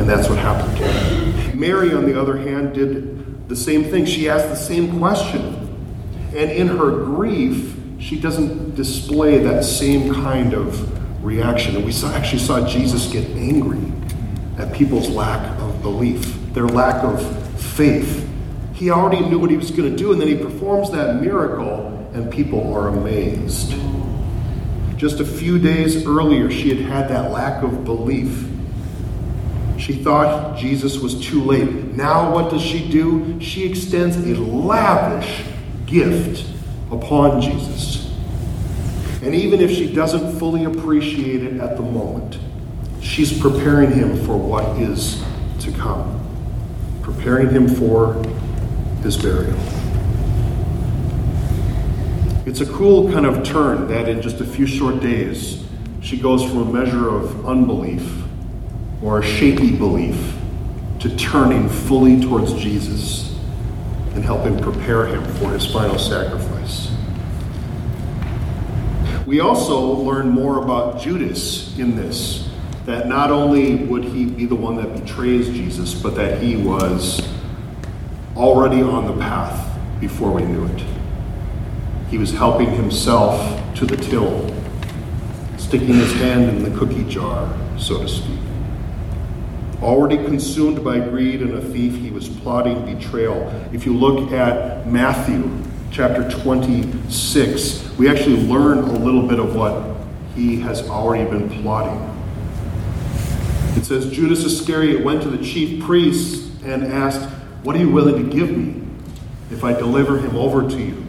And 0.01 0.09
that's 0.09 0.27
what 0.27 0.39
happened. 0.39 1.59
Mary, 1.59 1.93
on 1.93 2.07
the 2.07 2.19
other 2.19 2.35
hand, 2.35 2.73
did 2.73 3.47
the 3.47 3.55
same 3.55 3.83
thing. 3.83 4.03
She 4.03 4.27
asked 4.27 4.47
the 4.47 4.55
same 4.55 4.97
question. 4.97 5.77
And 6.35 6.49
in 6.49 6.69
her 6.69 6.89
grief, 6.89 7.75
she 7.99 8.19
doesn't 8.19 8.73
display 8.73 9.37
that 9.37 9.63
same 9.63 10.11
kind 10.11 10.55
of 10.55 11.23
reaction. 11.23 11.75
And 11.75 11.85
we 11.85 11.91
saw, 11.91 12.11
actually 12.15 12.39
saw 12.39 12.67
Jesus 12.67 13.11
get 13.11 13.27
angry 13.37 13.93
at 14.57 14.73
people's 14.73 15.07
lack 15.07 15.47
of 15.59 15.83
belief, 15.83 16.35
their 16.53 16.67
lack 16.67 17.03
of 17.03 17.21
faith. 17.61 18.27
He 18.73 18.89
already 18.89 19.23
knew 19.29 19.37
what 19.37 19.51
he 19.51 19.57
was 19.57 19.69
going 19.69 19.91
to 19.91 19.95
do, 19.95 20.13
and 20.13 20.19
then 20.19 20.29
he 20.29 20.35
performs 20.35 20.89
that 20.93 21.21
miracle, 21.21 22.09
and 22.15 22.31
people 22.31 22.73
are 22.73 22.87
amazed. 22.87 23.75
Just 24.97 25.19
a 25.19 25.25
few 25.25 25.59
days 25.59 26.07
earlier, 26.07 26.49
she 26.49 26.69
had 26.69 26.79
had 26.79 27.07
that 27.09 27.29
lack 27.29 27.61
of 27.61 27.85
belief. 27.85 28.47
She 29.81 29.93
thought 29.93 30.59
Jesus 30.59 30.99
was 30.99 31.19
too 31.25 31.43
late. 31.43 31.67
Now, 31.95 32.31
what 32.31 32.51
does 32.51 32.61
she 32.61 32.87
do? 32.87 33.41
She 33.41 33.67
extends 33.67 34.15
a 34.15 34.39
lavish 34.39 35.43
gift 35.87 36.45
upon 36.91 37.41
Jesus. 37.41 38.13
And 39.23 39.33
even 39.33 39.59
if 39.59 39.71
she 39.71 39.91
doesn't 39.91 40.37
fully 40.37 40.65
appreciate 40.65 41.41
it 41.41 41.59
at 41.59 41.77
the 41.77 41.81
moment, 41.81 42.37
she's 43.01 43.35
preparing 43.41 43.91
him 43.91 44.23
for 44.23 44.37
what 44.37 44.79
is 44.79 45.23
to 45.61 45.71
come, 45.71 46.29
preparing 47.01 47.49
him 47.49 47.67
for 47.67 48.23
his 49.01 49.17
burial. 49.17 49.57
It's 52.45 52.61
a 52.61 52.67
cool 52.67 53.11
kind 53.11 53.25
of 53.25 53.43
turn 53.43 53.87
that 53.87 54.07
in 54.07 54.21
just 54.21 54.41
a 54.41 54.45
few 54.45 54.67
short 54.67 54.99
days, 54.99 55.65
she 56.01 56.19
goes 56.19 56.43
from 56.43 56.69
a 56.69 56.71
measure 56.71 57.09
of 57.09 57.47
unbelief 57.47 58.20
or 59.01 59.19
a 59.19 59.23
shaky 59.23 59.75
belief 59.75 60.35
to 60.99 61.15
turning 61.15 61.67
fully 61.67 62.21
towards 62.21 62.53
Jesus 62.53 63.35
and 64.13 64.23
helping 64.23 64.59
prepare 64.59 65.05
him 65.05 65.23
for 65.35 65.51
his 65.51 65.65
final 65.65 65.97
sacrifice. 65.97 66.91
We 69.25 69.39
also 69.39 69.79
learn 69.79 70.29
more 70.29 70.61
about 70.61 71.01
Judas 71.01 71.77
in 71.79 71.95
this 71.95 72.49
that 72.85 73.07
not 73.07 73.31
only 73.31 73.75
would 73.75 74.03
he 74.03 74.25
be 74.25 74.45
the 74.45 74.55
one 74.55 74.75
that 74.75 74.93
betrays 74.99 75.47
Jesus, 75.49 75.93
but 75.93 76.15
that 76.15 76.41
he 76.41 76.55
was 76.55 77.27
already 78.35 78.81
on 78.81 79.05
the 79.05 79.13
path 79.21 79.79
before 79.99 80.31
we 80.31 80.41
knew 80.43 80.65
it. 80.65 80.83
He 82.09 82.17
was 82.17 82.31
helping 82.31 82.71
himself 82.71 83.39
to 83.75 83.85
the 83.85 83.95
till, 83.95 84.53
sticking 85.57 85.93
his 85.93 86.11
hand 86.13 86.49
in 86.49 86.63
the 86.63 86.77
cookie 86.77 87.05
jar, 87.05 87.55
so 87.77 88.01
to 88.01 88.09
speak. 88.09 88.40
Already 89.81 90.17
consumed 90.17 90.83
by 90.83 90.99
greed 90.99 91.41
and 91.41 91.55
a 91.55 91.61
thief, 91.61 91.95
he 91.95 92.11
was 92.11 92.29
plotting 92.29 92.85
betrayal. 92.85 93.47
If 93.73 93.85
you 93.87 93.97
look 93.97 94.31
at 94.31 94.87
Matthew 94.87 95.51
chapter 95.91 96.29
26, 96.29 97.97
we 97.97 98.07
actually 98.07 98.43
learn 98.43 98.79
a 98.79 98.91
little 98.99 99.27
bit 99.27 99.39
of 99.39 99.55
what 99.55 99.97
he 100.35 100.59
has 100.61 100.87
already 100.87 101.29
been 101.29 101.49
plotting. 101.61 101.99
It 103.75 103.85
says 103.85 104.11
Judas 104.11 104.43
Iscariot 104.43 105.03
went 105.03 105.23
to 105.23 105.29
the 105.29 105.43
chief 105.43 105.83
priests 105.83 106.51
and 106.63 106.83
asked, 106.85 107.27
What 107.63 107.75
are 107.75 107.79
you 107.79 107.89
willing 107.89 108.23
to 108.23 108.31
give 108.31 108.55
me 108.55 108.83
if 109.49 109.63
I 109.63 109.73
deliver 109.73 110.19
him 110.19 110.35
over 110.35 110.61
to 110.69 110.77
you? 110.77 111.03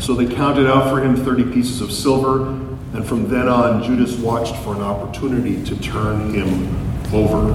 So 0.00 0.14
they 0.14 0.32
counted 0.32 0.68
out 0.68 0.90
for 0.90 1.02
him 1.02 1.16
30 1.16 1.44
pieces 1.52 1.80
of 1.80 1.92
silver, 1.92 2.60
and 2.94 3.06
from 3.06 3.28
then 3.28 3.48
on, 3.48 3.82
Judas 3.82 4.16
watched 4.16 4.56
for 4.56 4.74
an 4.74 4.80
opportunity 4.80 5.62
to 5.64 5.78
turn 5.80 6.34
him 6.34 6.74
over. 7.12 7.48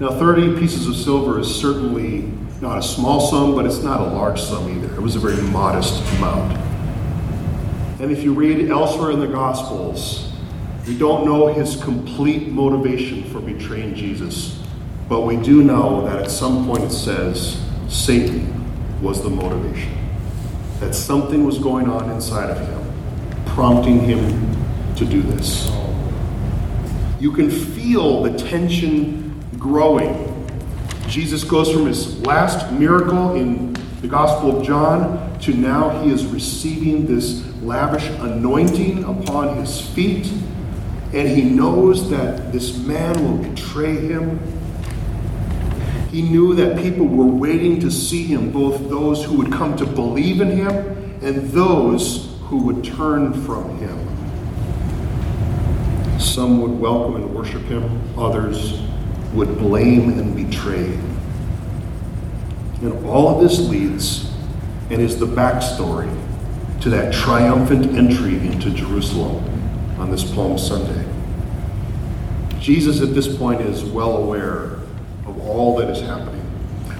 Now, 0.00 0.10
30 0.10 0.58
pieces 0.58 0.86
of 0.86 0.96
silver 0.96 1.38
is 1.40 1.54
certainly 1.54 2.30
not 2.60 2.78
a 2.78 2.82
small 2.82 3.20
sum, 3.20 3.54
but 3.54 3.66
it's 3.66 3.82
not 3.82 4.00
a 4.00 4.04
large 4.04 4.40
sum 4.40 4.68
either. 4.70 4.94
It 4.94 5.00
was 5.00 5.16
a 5.16 5.18
very 5.18 5.40
modest 5.50 6.02
amount. 6.16 6.56
And 8.00 8.10
if 8.10 8.22
you 8.22 8.34
read 8.34 8.70
elsewhere 8.70 9.10
in 9.10 9.20
the 9.20 9.26
Gospels, 9.26 10.32
we 10.86 10.96
don't 10.96 11.24
know 11.24 11.48
his 11.48 11.82
complete 11.82 12.48
motivation 12.48 13.24
for 13.24 13.40
betraying 13.40 13.94
Jesus, 13.94 14.62
but 15.08 15.22
we 15.22 15.36
do 15.36 15.62
know 15.62 16.06
that 16.06 16.22
at 16.22 16.30
some 16.30 16.66
point 16.66 16.84
it 16.84 16.90
says 16.90 17.60
Satan 17.88 18.52
was 19.02 19.22
the 19.22 19.30
motivation. 19.30 19.95
That 20.80 20.94
something 20.94 21.44
was 21.44 21.58
going 21.58 21.88
on 21.88 22.10
inside 22.10 22.50
of 22.50 22.58
him, 22.58 23.44
prompting 23.46 24.00
him 24.00 24.56
to 24.96 25.04
do 25.04 25.22
this. 25.22 25.70
You 27.18 27.32
can 27.32 27.50
feel 27.50 28.22
the 28.22 28.36
tension 28.36 29.42
growing. 29.58 30.32
Jesus 31.08 31.44
goes 31.44 31.70
from 31.72 31.86
his 31.86 32.20
last 32.20 32.70
miracle 32.72 33.34
in 33.36 33.72
the 34.02 34.08
Gospel 34.08 34.58
of 34.58 34.66
John 34.66 35.38
to 35.40 35.54
now 35.54 36.02
he 36.02 36.10
is 36.10 36.26
receiving 36.26 37.06
this 37.06 37.44
lavish 37.62 38.06
anointing 38.20 39.04
upon 39.04 39.56
his 39.56 39.80
feet. 39.80 40.30
And 41.12 41.28
he 41.28 41.42
knows 41.42 42.10
that 42.10 42.52
this 42.52 42.76
man 42.78 43.14
will 43.24 43.48
betray 43.48 43.96
him 43.96 44.38
he 46.16 46.22
knew 46.22 46.54
that 46.54 46.78
people 46.78 47.06
were 47.06 47.26
waiting 47.26 47.78
to 47.78 47.90
see 47.90 48.24
him, 48.24 48.50
both 48.50 48.88
those 48.88 49.22
who 49.22 49.36
would 49.36 49.52
come 49.52 49.76
to 49.76 49.84
believe 49.84 50.40
in 50.40 50.48
him 50.48 50.74
and 51.20 51.50
those 51.50 52.34
who 52.44 52.56
would 52.62 52.82
turn 52.82 53.34
from 53.44 53.76
him. 53.76 53.98
Some 56.18 56.62
would 56.62 56.70
welcome 56.70 57.16
and 57.16 57.34
worship 57.34 57.60
him, 57.64 58.18
others 58.18 58.80
would 59.34 59.58
blame 59.58 60.18
and 60.18 60.34
betray. 60.34 60.94
And 62.80 63.04
all 63.04 63.28
of 63.28 63.42
this 63.42 63.58
leads 63.58 64.32
and 64.88 65.02
is 65.02 65.18
the 65.18 65.26
backstory 65.26 66.10
to 66.80 66.88
that 66.88 67.12
triumphant 67.12 67.94
entry 67.94 68.36
into 68.36 68.70
Jerusalem 68.70 69.44
on 70.00 70.10
this 70.10 70.24
Palm 70.24 70.56
Sunday. 70.56 71.06
Jesus 72.58 73.02
at 73.02 73.12
this 73.12 73.36
point 73.36 73.60
is 73.60 73.84
well 73.84 74.16
aware 74.16 74.75
all 75.46 75.76
that 75.76 75.90
is 75.90 76.00
happening. 76.00 76.42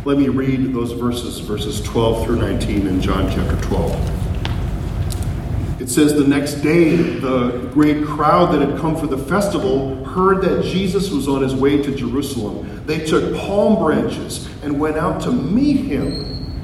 Let 0.04 0.18
me 0.18 0.28
read 0.28 0.72
those 0.72 0.92
verses, 0.92 1.40
verses 1.40 1.80
12 1.82 2.24
through 2.24 2.36
19 2.36 2.86
in 2.86 3.00
John 3.00 3.30
chapter 3.30 3.60
12. 3.66 5.80
It 5.80 5.88
says, 5.88 6.14
The 6.14 6.26
next 6.26 6.62
day, 6.62 6.96
the 6.96 7.70
great 7.72 8.04
crowd 8.04 8.54
that 8.54 8.66
had 8.66 8.78
come 8.80 8.96
for 8.96 9.06
the 9.06 9.18
festival 9.18 10.04
heard 10.04 10.42
that 10.42 10.64
Jesus 10.64 11.10
was 11.10 11.28
on 11.28 11.42
his 11.42 11.54
way 11.54 11.82
to 11.82 11.94
Jerusalem. 11.94 12.82
They 12.86 13.04
took 13.04 13.36
palm 13.36 13.84
branches 13.84 14.48
and 14.62 14.80
went 14.80 14.96
out 14.96 15.20
to 15.22 15.32
meet 15.32 15.84
him, 15.84 16.60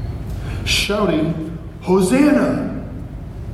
shouting, 0.65 1.59
Hosanna! 1.83 2.71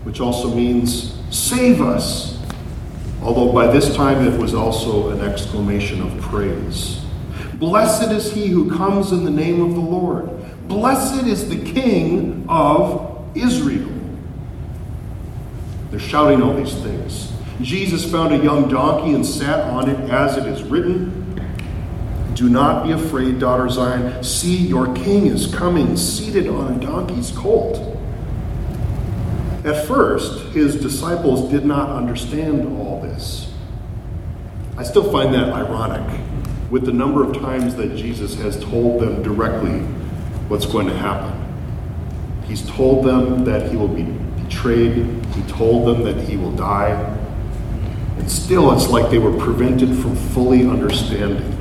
Which 0.04 0.20
also 0.20 0.54
means, 0.54 1.14
Save 1.30 1.80
us! 1.80 2.38
Although 3.22 3.52
by 3.52 3.66
this 3.66 3.94
time 3.96 4.26
it 4.26 4.38
was 4.38 4.54
also 4.54 5.10
an 5.10 5.20
exclamation 5.20 6.00
of 6.00 6.20
praise. 6.20 7.04
Blessed 7.58 8.12
is 8.12 8.32
he 8.32 8.46
who 8.48 8.70
comes 8.76 9.10
in 9.10 9.24
the 9.24 9.30
name 9.30 9.60
of 9.60 9.74
the 9.74 9.80
Lord. 9.80 10.30
Blessed 10.68 11.26
is 11.26 11.48
the 11.48 11.58
King 11.72 12.44
of 12.48 13.26
Israel. 13.34 13.90
They're 15.90 15.98
shouting 15.98 16.40
all 16.40 16.54
these 16.54 16.74
things. 16.74 17.32
Jesus 17.60 18.08
found 18.08 18.32
a 18.32 18.38
young 18.38 18.68
donkey 18.68 19.12
and 19.12 19.26
sat 19.26 19.60
on 19.70 19.90
it, 19.90 19.98
as 20.10 20.36
it 20.36 20.46
is 20.46 20.62
written 20.62 21.42
Do 22.34 22.48
not 22.48 22.84
be 22.84 22.92
afraid, 22.92 23.40
daughter 23.40 23.68
Zion. 23.68 24.22
See, 24.22 24.56
your 24.56 24.94
king 24.94 25.26
is 25.26 25.52
coming, 25.52 25.96
seated 25.96 26.46
on 26.46 26.74
a 26.74 26.80
donkey's 26.80 27.32
colt. 27.32 27.96
At 29.64 29.86
first, 29.86 30.52
his 30.52 30.76
disciples 30.76 31.50
did 31.50 31.64
not 31.64 31.90
understand 31.90 32.78
all 32.78 33.00
this. 33.00 33.52
I 34.76 34.84
still 34.84 35.10
find 35.10 35.34
that 35.34 35.52
ironic 35.52 36.20
with 36.70 36.84
the 36.84 36.92
number 36.92 37.24
of 37.24 37.38
times 37.38 37.74
that 37.76 37.96
Jesus 37.96 38.34
has 38.36 38.62
told 38.62 39.00
them 39.00 39.22
directly 39.22 39.80
what's 40.48 40.66
going 40.66 40.86
to 40.86 40.96
happen. 40.96 41.34
He's 42.46 42.68
told 42.68 43.04
them 43.04 43.44
that 43.44 43.70
he 43.70 43.76
will 43.76 43.88
be 43.88 44.04
betrayed, 44.42 44.96
he 45.34 45.42
told 45.48 45.86
them 45.86 46.04
that 46.04 46.28
he 46.28 46.36
will 46.36 46.52
die, 46.52 46.90
and 48.18 48.30
still 48.30 48.72
it's 48.72 48.88
like 48.88 49.10
they 49.10 49.18
were 49.18 49.36
prevented 49.38 49.88
from 49.98 50.16
fully 50.16 50.66
understanding. 50.66 51.54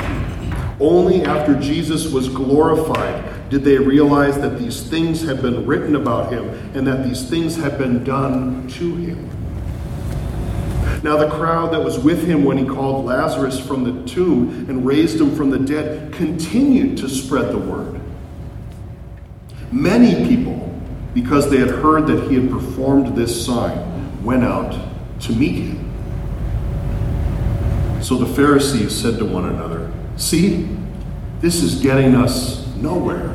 Only 0.80 1.24
after 1.24 1.56
Jesus 1.60 2.12
was 2.12 2.30
glorified 2.30 3.50
did 3.50 3.64
they 3.64 3.78
realize 3.78 4.40
that 4.40 4.60
these 4.60 4.82
things 4.84 5.22
had 5.22 5.42
been 5.42 5.66
written 5.66 5.96
about 5.96 6.32
him 6.32 6.50
and 6.76 6.86
that 6.86 7.04
these 7.04 7.30
things 7.30 7.56
had 7.56 7.78
been 7.78 8.04
done 8.04 8.68
to 8.70 8.96
him. 8.96 9.30
Now, 11.08 11.16
the 11.16 11.30
crowd 11.30 11.72
that 11.72 11.82
was 11.82 11.98
with 11.98 12.28
him 12.28 12.44
when 12.44 12.58
he 12.58 12.66
called 12.66 13.06
Lazarus 13.06 13.58
from 13.58 13.86
the 13.86 14.06
tomb 14.06 14.70
and 14.70 14.86
raised 14.86 15.22
him 15.22 15.34
from 15.38 15.50
the 15.52 15.58
dead 15.58 16.12
continued 16.12 16.98
to 16.98 17.08
spread 17.08 17.54
the 17.54 17.58
word. 17.58 18.02
Many 19.72 20.28
people, 20.28 20.78
because 21.14 21.50
they 21.50 21.60
had 21.60 21.70
heard 21.70 22.08
that 22.08 22.30
he 22.30 22.36
had 22.36 22.52
performed 22.52 23.16
this 23.16 23.46
sign, 23.46 24.22
went 24.22 24.44
out 24.44 24.78
to 25.22 25.32
meet 25.32 25.54
him. 25.54 25.94
So 28.02 28.18
the 28.18 28.26
Pharisees 28.26 28.94
said 28.94 29.18
to 29.20 29.26
one 29.26 29.46
another, 29.46 29.90
See, 30.18 30.68
this 31.40 31.64
is 31.64 31.80
getting 31.80 32.16
us 32.16 32.68
nowhere. 32.76 33.34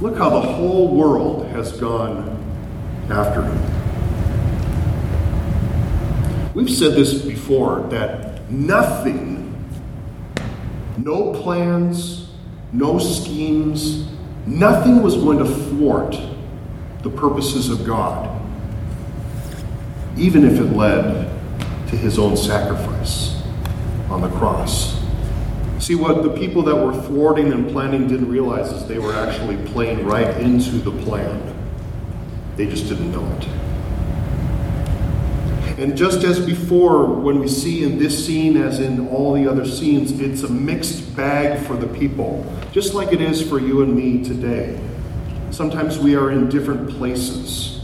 Look 0.00 0.16
how 0.16 0.30
the 0.30 0.40
whole 0.40 0.96
world 0.96 1.46
has 1.48 1.72
gone 1.72 2.42
after 3.10 3.42
him. 3.42 3.77
We've 6.58 6.68
said 6.68 6.94
this 6.94 7.22
before 7.22 7.82
that 7.90 8.50
nothing, 8.50 9.64
no 10.96 11.32
plans, 11.40 12.32
no 12.72 12.98
schemes, 12.98 14.10
nothing 14.44 15.00
was 15.00 15.14
going 15.14 15.38
to 15.38 15.44
thwart 15.44 16.20
the 17.04 17.10
purposes 17.10 17.70
of 17.70 17.86
God, 17.86 18.42
even 20.16 20.44
if 20.44 20.58
it 20.58 20.72
led 20.72 21.30
to 21.90 21.96
his 21.96 22.18
own 22.18 22.36
sacrifice 22.36 23.40
on 24.10 24.20
the 24.20 24.30
cross. 24.30 25.00
See, 25.78 25.94
what 25.94 26.24
the 26.24 26.30
people 26.30 26.62
that 26.62 26.74
were 26.74 27.00
thwarting 27.02 27.52
and 27.52 27.70
planning 27.70 28.08
didn't 28.08 28.28
realize 28.28 28.72
is 28.72 28.84
they 28.88 28.98
were 28.98 29.14
actually 29.14 29.64
playing 29.68 30.04
right 30.04 30.36
into 30.38 30.72
the 30.78 30.90
plan. 31.04 31.54
They 32.56 32.66
just 32.66 32.88
didn't 32.88 33.12
know 33.12 33.24
it. 33.36 33.67
And 35.78 35.96
just 35.96 36.24
as 36.24 36.44
before, 36.44 37.06
when 37.06 37.38
we 37.38 37.46
see 37.46 37.84
in 37.84 37.98
this 37.98 38.26
scene, 38.26 38.56
as 38.56 38.80
in 38.80 39.08
all 39.10 39.32
the 39.32 39.46
other 39.46 39.64
scenes, 39.64 40.20
it's 40.20 40.42
a 40.42 40.48
mixed 40.48 41.14
bag 41.14 41.64
for 41.66 41.76
the 41.76 41.86
people, 41.86 42.44
just 42.72 42.94
like 42.94 43.12
it 43.12 43.20
is 43.20 43.48
for 43.48 43.60
you 43.60 43.82
and 43.82 43.94
me 43.94 44.24
today. 44.24 44.76
Sometimes 45.52 45.96
we 45.96 46.16
are 46.16 46.32
in 46.32 46.48
different 46.48 46.90
places. 46.90 47.80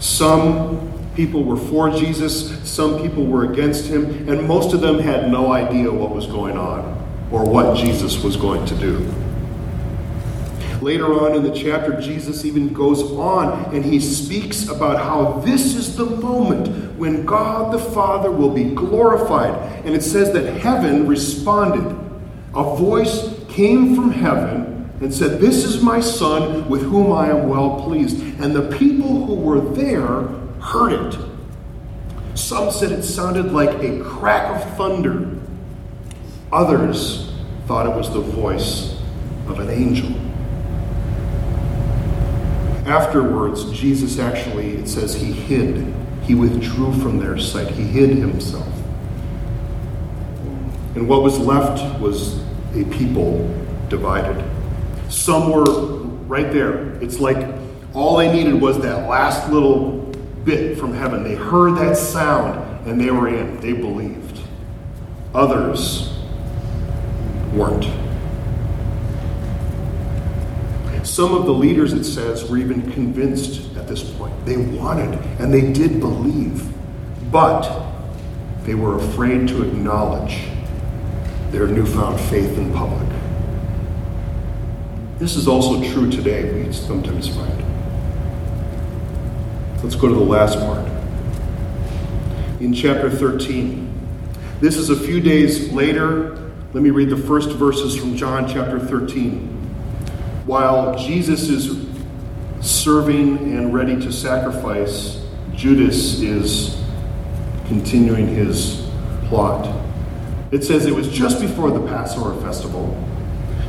Some 0.00 0.92
people 1.16 1.42
were 1.42 1.56
for 1.56 1.88
Jesus, 1.88 2.68
some 2.68 3.00
people 3.00 3.24
were 3.24 3.50
against 3.50 3.86
him, 3.86 4.28
and 4.28 4.46
most 4.46 4.74
of 4.74 4.82
them 4.82 4.98
had 4.98 5.30
no 5.30 5.50
idea 5.50 5.90
what 5.90 6.14
was 6.14 6.26
going 6.26 6.58
on 6.58 6.96
or 7.30 7.44
what 7.44 7.74
Jesus 7.74 8.22
was 8.22 8.36
going 8.36 8.66
to 8.66 8.74
do. 8.74 8.98
Later 10.80 11.12
on 11.20 11.34
in 11.34 11.42
the 11.42 11.54
chapter, 11.54 12.00
Jesus 12.00 12.44
even 12.46 12.72
goes 12.72 13.02
on 13.12 13.74
and 13.74 13.84
he 13.84 14.00
speaks 14.00 14.68
about 14.68 14.98
how 14.98 15.40
this 15.40 15.74
is 15.74 15.94
the 15.94 16.06
moment 16.06 16.96
when 16.98 17.26
God 17.26 17.72
the 17.72 17.78
Father 17.78 18.30
will 18.30 18.50
be 18.50 18.64
glorified. 18.64 19.54
And 19.84 19.94
it 19.94 20.02
says 20.02 20.32
that 20.32 20.58
heaven 20.58 21.06
responded. 21.06 21.84
A 22.54 22.76
voice 22.76 23.34
came 23.48 23.94
from 23.94 24.10
heaven 24.10 24.90
and 25.00 25.12
said, 25.12 25.38
This 25.38 25.64
is 25.64 25.82
my 25.82 26.00
Son 26.00 26.68
with 26.68 26.82
whom 26.82 27.12
I 27.12 27.28
am 27.28 27.48
well 27.48 27.82
pleased. 27.82 28.18
And 28.40 28.54
the 28.54 28.74
people 28.76 29.26
who 29.26 29.34
were 29.34 29.60
there 29.74 30.22
heard 30.60 30.92
it. 30.92 31.18
Some 32.34 32.70
said 32.70 32.90
it 32.92 33.02
sounded 33.02 33.52
like 33.52 33.82
a 33.82 34.02
crack 34.02 34.56
of 34.56 34.76
thunder. 34.76 35.28
Others 36.52 37.32
thought 37.66 37.86
it 37.86 37.94
was 37.94 38.12
the 38.12 38.20
voice 38.20 38.98
of 39.46 39.60
an 39.60 39.70
angel. 39.70 40.19
Afterwards, 42.90 43.70
Jesus 43.70 44.18
actually, 44.18 44.72
it 44.72 44.88
says, 44.88 45.14
he 45.14 45.30
hid. 45.30 45.94
He 46.24 46.34
withdrew 46.34 46.92
from 47.00 47.20
their 47.20 47.38
sight. 47.38 47.68
He 47.68 47.84
hid 47.84 48.10
himself. 48.10 48.66
And 50.96 51.08
what 51.08 51.22
was 51.22 51.38
left 51.38 52.00
was 52.00 52.40
a 52.74 52.84
people 52.90 53.48
divided. 53.88 54.44
Some 55.08 55.52
were 55.52 55.64
right 56.26 56.52
there. 56.52 56.94
It's 57.00 57.20
like 57.20 57.54
all 57.94 58.16
they 58.16 58.32
needed 58.32 58.60
was 58.60 58.80
that 58.80 59.08
last 59.08 59.48
little 59.52 60.12
bit 60.44 60.76
from 60.76 60.92
heaven. 60.92 61.22
They 61.22 61.36
heard 61.36 61.76
that 61.76 61.96
sound 61.96 62.88
and 62.88 63.00
they 63.00 63.12
were 63.12 63.28
in. 63.28 63.60
They 63.60 63.72
believed. 63.72 64.40
Others 65.32 66.12
weren't. 67.54 67.84
Some 71.02 71.34
of 71.34 71.46
the 71.46 71.52
leaders, 71.52 71.92
it 71.92 72.04
says, 72.04 72.48
were 72.48 72.58
even 72.58 72.90
convinced 72.92 73.74
at 73.76 73.88
this 73.88 74.02
point. 74.02 74.34
They 74.44 74.56
wanted 74.56 75.14
and 75.40 75.52
they 75.52 75.72
did 75.72 75.98
believe, 75.98 76.62
but 77.32 77.86
they 78.64 78.74
were 78.74 78.98
afraid 78.98 79.48
to 79.48 79.62
acknowledge 79.62 80.44
their 81.50 81.66
newfound 81.66 82.20
faith 82.20 82.58
in 82.58 82.72
public. 82.72 83.08
This 85.18 85.36
is 85.36 85.48
also 85.48 85.82
true 85.92 86.10
today, 86.10 86.52
we 86.52 86.72
sometimes 86.72 87.28
find. 87.28 87.64
Let's 89.82 89.94
go 89.94 90.08
to 90.08 90.14
the 90.14 90.20
last 90.20 90.58
part. 90.58 90.86
In 92.60 92.74
chapter 92.74 93.10
13, 93.10 93.90
this 94.60 94.76
is 94.76 94.90
a 94.90 94.96
few 94.96 95.20
days 95.20 95.72
later. 95.72 96.52
Let 96.74 96.82
me 96.82 96.90
read 96.90 97.08
the 97.08 97.16
first 97.16 97.50
verses 97.50 97.96
from 97.96 98.16
John 98.16 98.46
chapter 98.46 98.78
13 98.78 99.49
while 100.50 100.98
Jesus 100.98 101.48
is 101.48 101.86
serving 102.60 103.56
and 103.56 103.72
ready 103.72 103.94
to 104.00 104.12
sacrifice, 104.12 105.24
Judas 105.54 106.20
is 106.22 106.82
continuing 107.68 108.26
his 108.26 108.84
plot. 109.26 109.72
It 110.50 110.64
says 110.64 110.86
it 110.86 110.92
was 110.92 111.08
just 111.08 111.40
before 111.40 111.70
the 111.70 111.86
Passover 111.86 112.34
festival. 112.40 113.00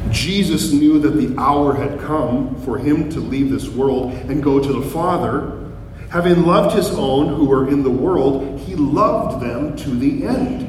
Jesus 0.09 0.71
knew 0.71 0.97
that 0.97 1.11
the 1.11 1.39
hour 1.39 1.75
had 1.75 1.99
come 1.99 2.59
for 2.63 2.79
him 2.79 3.11
to 3.11 3.19
leave 3.19 3.51
this 3.51 3.69
world 3.69 4.13
and 4.13 4.41
go 4.41 4.59
to 4.59 4.73
the 4.73 4.89
Father. 4.89 5.71
Having 6.09 6.47
loved 6.47 6.75
his 6.75 6.89
own 6.89 7.27
who 7.27 7.45
were 7.45 7.69
in 7.69 7.83
the 7.83 7.91
world, 7.91 8.59
he 8.61 8.73
loved 8.73 9.39
them 9.39 9.75
to 9.75 9.89
the 9.91 10.25
end. 10.25 10.67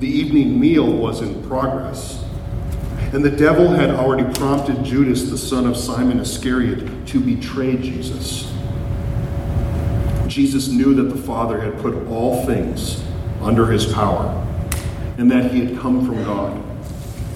The 0.00 0.08
evening 0.08 0.58
meal 0.58 0.90
was 0.90 1.20
in 1.20 1.46
progress. 1.46 2.17
And 3.12 3.24
the 3.24 3.30
devil 3.30 3.70
had 3.70 3.90
already 3.90 4.24
prompted 4.38 4.84
Judas, 4.84 5.30
the 5.30 5.38
son 5.38 5.66
of 5.66 5.78
Simon 5.78 6.20
Iscariot, 6.20 7.06
to 7.06 7.20
betray 7.20 7.76
Jesus. 7.76 8.52
Jesus 10.26 10.68
knew 10.68 10.94
that 10.94 11.04
the 11.04 11.22
Father 11.22 11.58
had 11.58 11.78
put 11.80 11.94
all 12.08 12.44
things 12.44 13.02
under 13.40 13.66
his 13.66 13.86
power, 13.86 14.46
and 15.16 15.30
that 15.30 15.50
he 15.50 15.64
had 15.64 15.78
come 15.78 16.04
from 16.04 16.22
God 16.24 16.62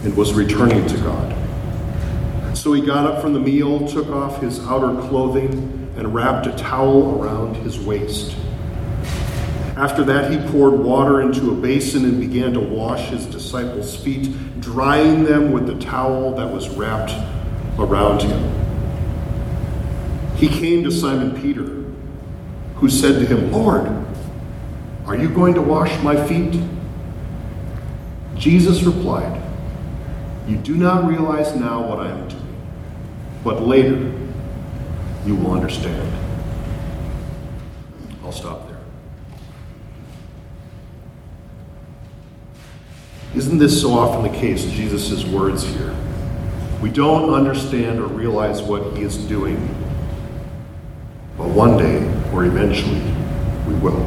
and 0.05 0.15
was 0.15 0.35
returning 0.35 0.87
to 0.89 0.97
God. 0.99 2.57
So 2.57 2.75
he 2.75 2.85
got 2.85 3.07
up 3.07 3.23
from 3.23 3.33
the 3.33 3.41
meal, 3.41 3.89
took 3.89 4.09
off 4.11 4.43
his 4.43 4.61
outer 4.61 5.01
clothing, 5.09 5.91
and 5.97 6.15
wrapped 6.15 6.47
a 6.47 6.53
towel 6.53 7.19
around 7.19 7.57
his 7.57 7.81
waist. 7.81 8.37
After 9.83 10.05
that, 10.05 10.31
he 10.31 10.39
poured 10.53 10.75
water 10.75 11.23
into 11.23 11.51
a 11.51 11.55
basin 11.57 12.05
and 12.05 12.21
began 12.21 12.53
to 12.53 12.61
wash 12.61 13.09
his 13.09 13.27
disciples' 13.27 13.97
feet, 13.97 14.61
drying 14.61 15.25
them 15.25 15.51
with 15.51 15.67
the 15.67 15.75
towel 15.85 16.37
that 16.37 16.53
was 16.53 16.69
wrapped 16.69 17.11
around 17.81 18.23
him. 18.23 18.53
He 20.37 20.47
came 20.47 20.85
to 20.85 20.91
Simon 20.93 21.33
Peter, 21.43 21.65
who 22.77 22.89
said 22.89 23.19
to 23.19 23.27
him, 23.27 23.51
Lord, 23.51 23.91
are 25.05 25.17
you 25.17 25.29
going 25.29 25.55
to 25.55 25.63
wash 25.63 26.01
my 26.01 26.15
feet? 26.29 26.63
Jesus 28.37 28.85
replied, 28.85 29.43
You 30.47 30.59
do 30.59 30.77
not 30.77 31.09
realize 31.09 31.57
now 31.57 31.89
what 31.89 31.99
I 31.99 32.09
am 32.09 32.29
doing, 32.29 32.63
but 33.43 33.63
later 33.63 34.13
you 35.27 35.35
will 35.35 35.51
understand. 35.51 36.09
I'll 38.23 38.31
stop 38.31 38.69
there. 38.69 38.72
Isn't 43.35 43.57
this 43.57 43.81
so 43.81 43.93
often 43.93 44.31
the 44.31 44.39
case, 44.39 44.67
Jesus' 44.67 45.25
words 45.25 45.65
here? 45.65 45.97
We 46.83 46.91
don't 46.91 47.33
understand 47.33 47.99
or 47.99 48.07
realize 48.07 48.61
what 48.61 48.95
he 48.95 49.05
is 49.05 49.17
doing, 49.17 49.57
but 51.39 51.49
one 51.49 51.79
day, 51.79 51.99
or 52.35 52.45
eventually, 52.45 53.01
we 53.67 53.73
will. 53.75 54.07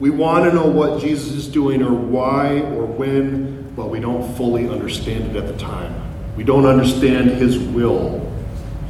We 0.00 0.08
want 0.08 0.46
to 0.46 0.52
know 0.52 0.66
what 0.66 1.02
Jesus 1.02 1.32
is 1.32 1.46
doing 1.46 1.82
or 1.82 1.92
why 1.92 2.60
or 2.60 2.86
when, 2.86 3.70
but 3.76 3.90
we 3.90 4.00
don't 4.00 4.34
fully 4.34 4.66
understand 4.66 5.36
it 5.36 5.36
at 5.36 5.46
the 5.46 5.58
time. 5.58 5.94
We 6.36 6.44
don't 6.44 6.64
understand 6.64 7.32
his 7.32 7.58
will 7.58 8.32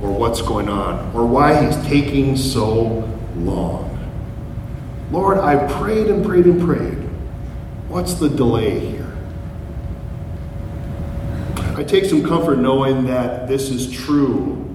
or 0.01 0.13
what's 0.13 0.41
going 0.41 0.69
on 0.69 1.13
or 1.17 1.27
why 1.27 1.65
he's 1.65 1.77
taking 1.87 2.37
so 2.37 3.11
long. 3.37 3.91
Lord, 5.11 5.39
I 5.39 5.67
prayed 5.81 6.07
and 6.07 6.25
prayed 6.25 6.47
and 6.47 6.61
prayed. 6.63 7.04
What's 7.95 8.15
the 8.15 8.29
delay 8.29 8.81
here? 8.81 9.17
I 11.77 11.85
take 11.85 12.07
some 12.07 12.27
comfort 12.27 12.59
knowing 12.59 13.05
that 13.05 13.47
this 13.47 13.71
is 13.71 13.89
true 13.89 14.69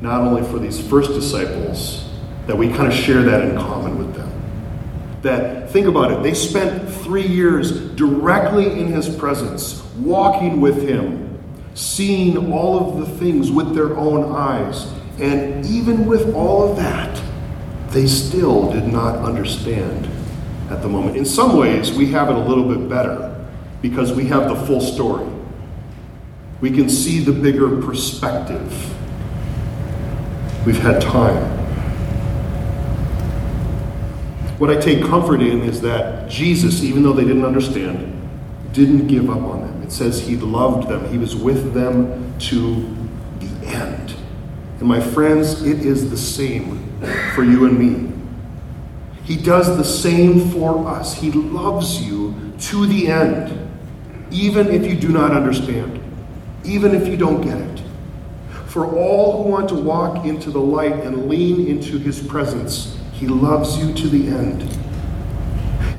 not 0.00 0.22
only 0.22 0.42
for 0.42 0.58
these 0.58 0.80
first 0.88 1.10
disciples, 1.10 2.08
that 2.46 2.56
we 2.56 2.70
kind 2.70 2.90
of 2.90 2.94
share 2.94 3.20
that 3.24 3.42
in 3.42 3.58
common 3.58 3.98
with 3.98 4.14
them. 4.14 4.32
That, 5.20 5.70
think 5.70 5.86
about 5.86 6.12
it, 6.12 6.22
they 6.22 6.32
spent 6.32 6.90
three 6.90 7.26
years 7.26 7.90
directly 7.90 8.80
in 8.80 8.86
his 8.86 9.06
presence, 9.16 9.84
walking 9.98 10.62
with 10.62 10.88
him, 10.88 11.38
seeing 11.74 12.54
all 12.54 12.88
of 12.88 13.00
the 13.00 13.18
things 13.18 13.50
with 13.50 13.74
their 13.74 13.94
own 13.98 14.34
eyes. 14.34 14.90
And 15.18 15.66
even 15.66 16.06
with 16.06 16.34
all 16.34 16.70
of 16.70 16.78
that, 16.78 17.22
they 17.88 18.06
still 18.06 18.72
did 18.72 18.88
not 18.88 19.16
understand 19.16 20.08
at 20.72 20.80
the 20.80 20.88
moment. 20.88 21.16
In 21.16 21.26
some 21.26 21.58
ways, 21.58 21.92
we 21.92 22.06
have 22.12 22.30
it 22.30 22.34
a 22.34 22.38
little 22.38 22.66
bit 22.66 22.88
better 22.88 23.28
because 23.82 24.12
we 24.12 24.24
have 24.26 24.48
the 24.48 24.66
full 24.66 24.80
story. 24.80 25.28
We 26.60 26.70
can 26.70 26.88
see 26.88 27.20
the 27.20 27.32
bigger 27.32 27.82
perspective. 27.82 28.72
We've 30.64 30.78
had 30.78 31.02
time. 31.02 31.58
What 34.58 34.70
I 34.70 34.80
take 34.80 35.04
comfort 35.04 35.42
in 35.42 35.62
is 35.62 35.80
that 35.82 36.30
Jesus, 36.30 36.82
even 36.82 37.02
though 37.02 37.12
they 37.12 37.24
didn't 37.24 37.44
understand, 37.44 38.08
didn't 38.72 39.08
give 39.08 39.28
up 39.28 39.42
on 39.42 39.62
them. 39.62 39.82
It 39.82 39.92
says 39.92 40.26
he 40.26 40.36
loved 40.36 40.88
them, 40.88 41.10
he 41.10 41.18
was 41.18 41.36
with 41.36 41.74
them 41.74 42.38
to 42.38 42.96
the 43.40 43.66
end. 43.66 44.14
And 44.78 44.88
my 44.88 45.00
friends, 45.00 45.62
it 45.62 45.84
is 45.84 46.10
the 46.10 46.16
same 46.16 46.88
for 47.34 47.42
you 47.42 47.66
and 47.66 47.78
me. 47.78 48.11
He 49.24 49.36
does 49.36 49.76
the 49.76 49.84
same 49.84 50.50
for 50.50 50.86
us. 50.88 51.14
He 51.14 51.30
loves 51.30 52.02
you 52.02 52.34
to 52.58 52.86
the 52.86 53.08
end, 53.08 53.70
even 54.30 54.68
if 54.68 54.84
you 54.84 54.96
do 54.96 55.08
not 55.08 55.32
understand, 55.32 56.02
even 56.64 56.94
if 56.94 57.06
you 57.06 57.16
don't 57.16 57.40
get 57.40 57.58
it. 57.58 57.82
For 58.66 58.86
all 58.86 59.42
who 59.42 59.50
want 59.50 59.68
to 59.68 59.74
walk 59.74 60.24
into 60.24 60.50
the 60.50 60.60
light 60.60 60.94
and 60.94 61.28
lean 61.28 61.66
into 61.66 61.98
his 61.98 62.20
presence, 62.26 62.98
he 63.12 63.26
loves 63.26 63.78
you 63.78 63.92
to 63.94 64.08
the 64.08 64.28
end. 64.28 64.62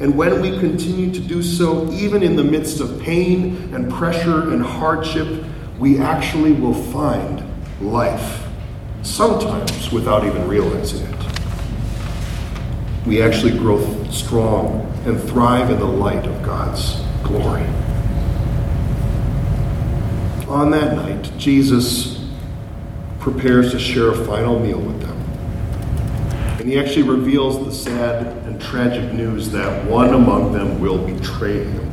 And 0.02 0.18
when 0.18 0.42
we 0.42 0.58
continue 0.60 1.14
to 1.14 1.20
do 1.20 1.42
so, 1.42 1.90
even 1.92 2.24
in 2.24 2.36
the 2.36 2.44
midst 2.44 2.82
of 2.82 3.00
pain 3.00 3.74
and 3.74 3.90
pressure 3.92 4.52
and 4.52 4.62
hardship, 4.62 5.46
we 5.80 6.00
actually 6.00 6.52
will 6.52 6.74
find 6.74 7.44
life, 7.80 8.48
sometimes 9.02 9.92
without 9.92 10.26
even 10.26 10.48
realizing 10.48 11.06
it. 11.06 11.23
We 13.06 13.22
actually 13.22 13.58
grow 13.58 13.82
strong 14.10 14.82
and 15.06 15.22
thrive 15.22 15.70
in 15.70 15.80
the 15.80 15.86
light 15.86 16.26
of 16.26 16.42
God's 16.44 17.02
glory. 17.24 17.66
On 20.48 20.72
that 20.72 20.96
night, 20.96 21.32
Jesus 21.38 22.26
prepares 23.20 23.72
to 23.72 23.80
share 23.80 24.10
a 24.10 24.26
final 24.26 24.60
meal 24.60 24.80
with 24.80 25.02
them. 25.02 25.18
And 26.60 26.70
he 26.70 26.80
actually 26.80 27.04
reveals 27.04 27.66
the 27.66 27.74
sad 27.74 28.28
and 28.46 28.62
tragic 28.62 29.12
news 29.14 29.50
that 29.52 29.86
one 29.86 30.14
among 30.14 30.54
them 30.54 30.80
will 30.80 30.98
betray 30.98 31.64
him 31.64 31.92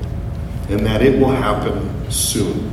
and 0.68 0.86
that 0.86 1.02
it 1.02 1.18
will 1.18 1.30
happen 1.30 2.08
soon. 2.10 2.70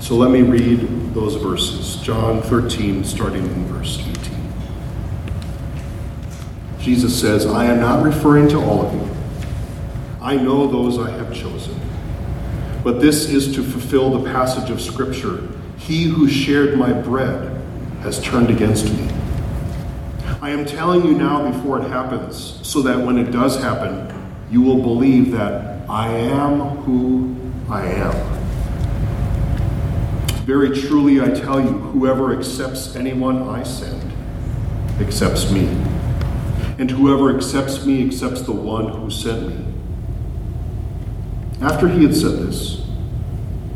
So 0.00 0.14
let 0.14 0.30
me 0.30 0.42
read 0.42 1.14
those 1.14 1.36
verses. 1.36 1.96
John 2.02 2.42
13, 2.42 3.02
starting 3.04 3.44
in 3.44 3.64
verse 3.66 3.98
18. 3.98 4.25
Jesus 6.86 7.20
says, 7.20 7.46
I 7.46 7.64
am 7.64 7.80
not 7.80 8.04
referring 8.04 8.48
to 8.50 8.60
all 8.60 8.86
of 8.86 8.94
you. 8.94 9.16
I 10.22 10.36
know 10.36 10.68
those 10.68 11.00
I 11.00 11.10
have 11.10 11.34
chosen. 11.34 11.76
But 12.84 13.00
this 13.00 13.28
is 13.28 13.52
to 13.56 13.62
fulfill 13.64 14.16
the 14.16 14.30
passage 14.30 14.70
of 14.70 14.80
Scripture 14.80 15.48
He 15.78 16.04
who 16.04 16.28
shared 16.28 16.78
my 16.78 16.92
bread 16.92 17.60
has 18.02 18.22
turned 18.22 18.50
against 18.50 18.84
me. 18.84 19.08
I 20.40 20.50
am 20.50 20.64
telling 20.64 21.04
you 21.04 21.14
now 21.14 21.50
before 21.50 21.80
it 21.80 21.88
happens, 21.88 22.60
so 22.62 22.82
that 22.82 23.04
when 23.04 23.18
it 23.18 23.32
does 23.32 23.60
happen, 23.60 24.06
you 24.52 24.62
will 24.62 24.80
believe 24.80 25.32
that 25.32 25.90
I 25.90 26.06
am 26.06 26.60
who 26.84 27.34
I 27.68 27.84
am. 27.84 28.14
Very 30.44 30.80
truly, 30.82 31.20
I 31.20 31.30
tell 31.30 31.60
you, 31.60 31.66
whoever 31.66 32.32
accepts 32.38 32.94
anyone 32.94 33.48
I 33.48 33.64
send 33.64 34.12
accepts 35.00 35.50
me. 35.50 35.95
And 36.78 36.90
whoever 36.90 37.34
accepts 37.34 37.86
me 37.86 38.06
accepts 38.06 38.42
the 38.42 38.52
one 38.52 38.88
who 38.88 39.10
sent 39.10 39.48
me. 39.48 39.64
After 41.62 41.88
he 41.88 42.02
had 42.02 42.14
said 42.14 42.38
this, 42.38 42.86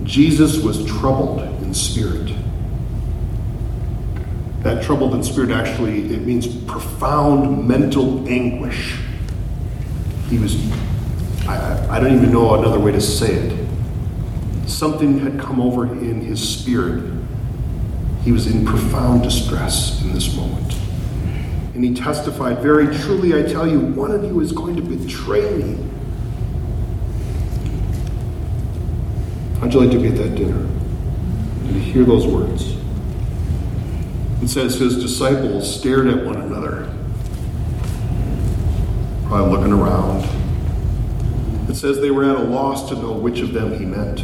Jesus 0.02 0.62
was 0.62 0.84
troubled 0.84 1.40
in 1.62 1.72
spirit. 1.72 2.34
That 4.62 4.82
troubled 4.82 5.14
in 5.14 5.24
spirit 5.24 5.50
actually, 5.50 6.12
it 6.14 6.22
means 6.22 6.46
profound 6.46 7.66
mental 7.66 8.28
anguish. 8.28 8.98
He 10.28 10.38
was, 10.38 10.56
I, 11.48 11.86
I 11.96 12.00
don't 12.00 12.14
even 12.14 12.30
know 12.30 12.54
another 12.54 12.78
way 12.78 12.92
to 12.92 13.00
say 13.00 13.32
it. 13.32 13.68
Something 14.66 15.18
had 15.20 15.40
come 15.40 15.60
over 15.60 15.86
in 15.86 16.20
his 16.20 16.46
spirit. 16.46 17.10
He 18.22 18.32
was 18.32 18.46
in 18.46 18.66
profound 18.66 19.22
distress 19.22 20.02
in 20.02 20.12
this 20.12 20.36
moment. 20.36 20.69
And 21.80 21.88
he 21.88 21.94
testified, 21.94 22.58
Very 22.58 22.94
truly, 22.94 23.34
I 23.34 23.42
tell 23.42 23.66
you, 23.66 23.80
one 23.80 24.10
of 24.10 24.22
you 24.22 24.38
is 24.40 24.52
going 24.52 24.76
to 24.76 24.82
betray 24.82 25.50
me. 25.54 25.82
How'd 29.58 29.72
you 29.72 29.80
like 29.80 29.90
to 29.92 29.98
be 29.98 30.08
at 30.08 30.16
that 30.16 30.34
dinner? 30.34 30.58
And 30.58 31.68
to 31.68 31.80
hear 31.80 32.04
those 32.04 32.26
words? 32.26 32.76
It 34.42 34.48
says 34.48 34.74
his 34.74 35.02
disciples 35.02 35.74
stared 35.74 36.06
at 36.08 36.22
one 36.22 36.36
another, 36.36 36.94
probably 39.24 39.56
looking 39.56 39.72
around. 39.72 40.28
It 41.70 41.76
says 41.76 41.98
they 41.98 42.10
were 42.10 42.24
at 42.24 42.36
a 42.36 42.42
loss 42.42 42.90
to 42.90 42.94
know 42.94 43.12
which 43.12 43.40
of 43.40 43.54
them 43.54 43.72
he 43.78 43.86
meant. 43.86 44.22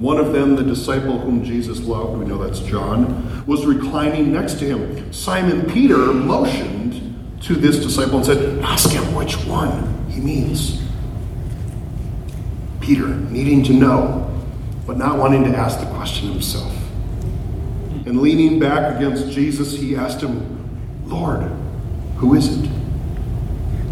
One 0.00 0.16
of 0.16 0.32
them, 0.32 0.56
the 0.56 0.62
disciple 0.62 1.18
whom 1.18 1.44
Jesus 1.44 1.80
loved, 1.80 2.18
we 2.18 2.24
know 2.24 2.42
that's 2.42 2.60
John, 2.60 3.44
was 3.44 3.66
reclining 3.66 4.32
next 4.32 4.54
to 4.60 4.64
him. 4.64 5.12
Simon 5.12 5.70
Peter 5.70 5.98
motioned 5.98 7.38
to 7.42 7.54
this 7.54 7.76
disciple 7.76 8.16
and 8.16 8.24
said, 8.24 8.58
Ask 8.60 8.88
him 8.88 9.14
which 9.14 9.34
one 9.44 10.08
he 10.08 10.22
means. 10.22 10.80
Peter, 12.80 13.08
needing 13.08 13.62
to 13.64 13.74
know, 13.74 14.42
but 14.86 14.96
not 14.96 15.18
wanting 15.18 15.44
to 15.44 15.50
ask 15.50 15.78
the 15.78 15.86
question 15.94 16.32
himself. 16.32 16.74
And 18.06 18.22
leaning 18.22 18.58
back 18.58 18.96
against 18.96 19.30
Jesus, 19.30 19.76
he 19.76 19.96
asked 19.96 20.22
him, 20.22 21.04
Lord, 21.04 21.42
who 22.16 22.34
is 22.36 22.48
it? 22.56 22.70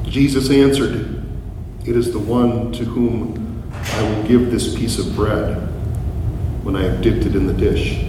Jesus 0.04 0.48
answered, 0.50 1.22
It 1.84 1.96
is 1.96 2.12
the 2.12 2.18
one 2.18 2.72
to 2.72 2.86
whom 2.86 3.62
I 3.74 4.02
will 4.04 4.22
give 4.22 4.50
this 4.50 4.74
piece 4.74 4.98
of 4.98 5.14
bread 5.14 5.68
when 6.68 6.76
I 6.76 6.82
have 6.82 7.00
dipped 7.00 7.24
it 7.24 7.34
in 7.34 7.46
the 7.46 7.54
dish. 7.54 8.04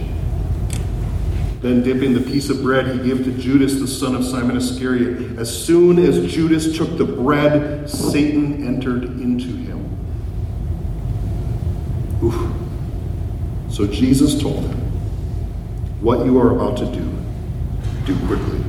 Then, 1.62 1.82
dipping 1.82 2.12
the 2.12 2.20
piece 2.20 2.50
of 2.50 2.60
bread, 2.60 2.88
he 2.88 3.08
gave 3.08 3.24
to 3.24 3.32
Judas, 3.32 3.80
the 3.80 3.88
son 3.88 4.14
of 4.14 4.22
Simon 4.22 4.54
Iscariot. 4.54 5.38
As 5.38 5.64
soon 5.64 5.98
as 5.98 6.30
Judas 6.30 6.76
took 6.76 6.98
the 6.98 7.06
bread, 7.06 7.88
Satan 7.88 8.66
entered 8.66 9.04
into 9.04 9.46
him. 9.46 9.98
Oof. 12.22 12.52
So 13.72 13.86
Jesus 13.86 14.38
told 14.38 14.62
him, 14.62 14.78
What 16.02 16.26
you 16.26 16.38
are 16.38 16.54
about 16.54 16.76
to 16.78 16.84
do, 16.84 17.16
do 18.04 18.26
quickly. 18.26 18.62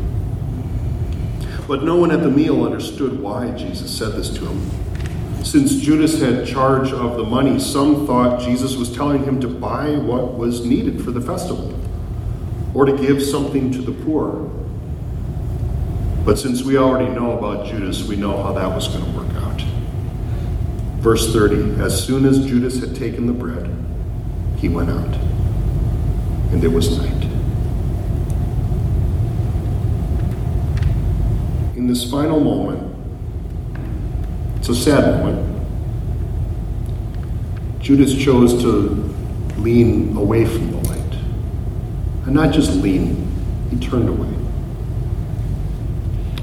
But 1.68 1.84
no 1.84 1.98
one 1.98 2.12
at 2.12 2.22
the 2.22 2.32
meal 2.32 2.64
understood 2.64 3.20
why 3.20 3.52
Jesus 3.58 3.92
said 3.92 4.14
this 4.14 4.30
to 4.38 4.46
him. 4.46 4.91
Since 5.44 5.78
Judas 5.78 6.22
had 6.22 6.46
charge 6.46 6.92
of 6.94 7.18
the 7.18 7.24
money, 7.24 7.60
some 7.60 8.06
thought 8.06 8.42
Jesus 8.42 8.76
was 8.76 8.94
telling 8.94 9.24
him 9.24 9.42
to 9.42 9.48
buy 9.48 9.96
what 9.96 10.38
was 10.38 10.64
needed 10.66 11.04
for 11.04 11.12
the 11.12 11.20
festival 11.20 11.78
or 12.74 12.86
to 12.86 12.96
give 12.96 13.22
something 13.22 13.72
to 13.72 13.82
the 13.82 13.92
poor. 13.92 14.50
But 16.24 16.38
since 16.38 16.62
we 16.62 16.78
already 16.78 17.10
know 17.12 17.38
about 17.38 17.66
Judas, 17.66 18.08
we 18.08 18.16
know 18.16 18.42
how 18.44 18.54
that 18.54 18.68
was 18.68 18.88
going 18.88 19.04
to 19.04 19.20
work 19.20 19.36
out. 19.44 19.62
Verse 21.02 21.34
30 21.34 21.82
As 21.82 22.02
soon 22.02 22.26
as 22.26 22.46
Judas 22.46 22.80
had 22.80 22.96
taken 22.96 23.26
the 23.26 23.34
bread, 23.34 23.68
he 24.58 24.70
went 24.70 24.92
out, 24.92 25.16
and 26.54 26.64
it 26.64 26.72
was 26.72 26.98
night. 27.00 27.24
In 31.76 31.88
this 31.88 32.10
final 32.10 32.40
moment, 32.40 32.91
it's 34.62 34.70
a 34.70 34.76
sad 34.76 35.24
moment. 35.24 35.60
Judas 37.82 38.16
chose 38.16 38.62
to 38.62 38.70
lean 39.58 40.16
away 40.16 40.46
from 40.46 40.70
the 40.70 40.78
light. 40.88 41.16
And 42.28 42.36
not 42.36 42.54
just 42.54 42.76
lean, 42.76 43.28
he 43.72 43.78
turned 43.78 44.08
away. 44.08 44.28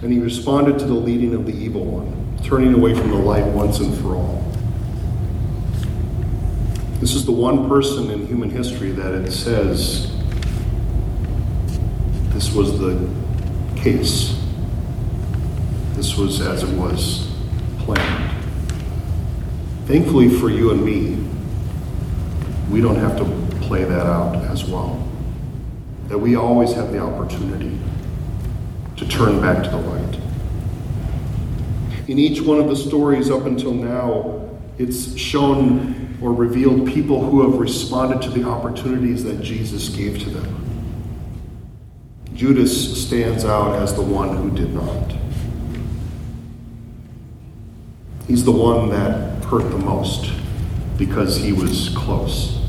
And 0.02 0.12
he 0.12 0.18
responded 0.18 0.80
to 0.80 0.84
the 0.84 0.94
leading 0.94 1.32
of 1.32 1.46
the 1.46 1.52
evil 1.52 1.84
one, 1.84 2.36
turning 2.42 2.74
away 2.74 2.92
from 2.92 3.10
the 3.10 3.16
light 3.16 3.46
once 3.46 3.78
and 3.78 3.96
for 3.98 4.16
all. 4.16 4.44
This 6.98 7.14
is 7.14 7.24
the 7.24 7.30
one 7.30 7.68
person 7.68 8.10
in 8.10 8.26
human 8.26 8.50
history 8.50 8.90
that 8.90 9.14
it 9.14 9.30
says 9.30 10.10
this 12.34 12.52
was 12.52 12.80
the 12.80 13.08
case. 13.76 14.42
This 15.94 16.16
was 16.16 16.40
as 16.40 16.64
it 16.64 16.76
was 16.76 17.27
planned. 17.88 18.30
Thankfully 19.86 20.28
for 20.28 20.50
you 20.50 20.70
and 20.72 20.84
me, 20.84 21.16
we 22.70 22.82
don't 22.82 22.96
have 22.96 23.16
to 23.16 23.24
play 23.66 23.84
that 23.84 24.06
out 24.06 24.36
as 24.44 24.64
well. 24.66 25.08
That 26.08 26.18
we 26.18 26.36
always 26.36 26.74
have 26.74 26.92
the 26.92 26.98
opportunity 26.98 27.78
to 28.96 29.08
turn 29.08 29.40
back 29.40 29.62
to 29.64 29.70
the 29.70 29.78
light. 29.78 30.20
In 32.08 32.18
each 32.18 32.42
one 32.42 32.60
of 32.60 32.68
the 32.68 32.76
stories 32.76 33.30
up 33.30 33.46
until 33.46 33.72
now, 33.72 34.50
it's 34.76 35.16
shown 35.16 36.18
or 36.20 36.34
revealed 36.34 36.86
people 36.88 37.24
who 37.24 37.50
have 37.50 37.58
responded 37.58 38.20
to 38.22 38.30
the 38.30 38.46
opportunities 38.46 39.24
that 39.24 39.40
Jesus 39.40 39.88
gave 39.88 40.18
to 40.24 40.30
them. 40.30 40.54
Judas 42.34 43.02
stands 43.02 43.46
out 43.46 43.76
as 43.76 43.94
the 43.94 44.02
one 44.02 44.36
who 44.36 44.50
did 44.50 44.74
not. 44.74 45.14
He's 48.28 48.44
the 48.44 48.52
one 48.52 48.90
that 48.90 49.42
hurt 49.44 49.70
the 49.70 49.78
most 49.78 50.30
because 50.98 51.38
he 51.38 51.54
was 51.54 51.88
close. 51.96 52.60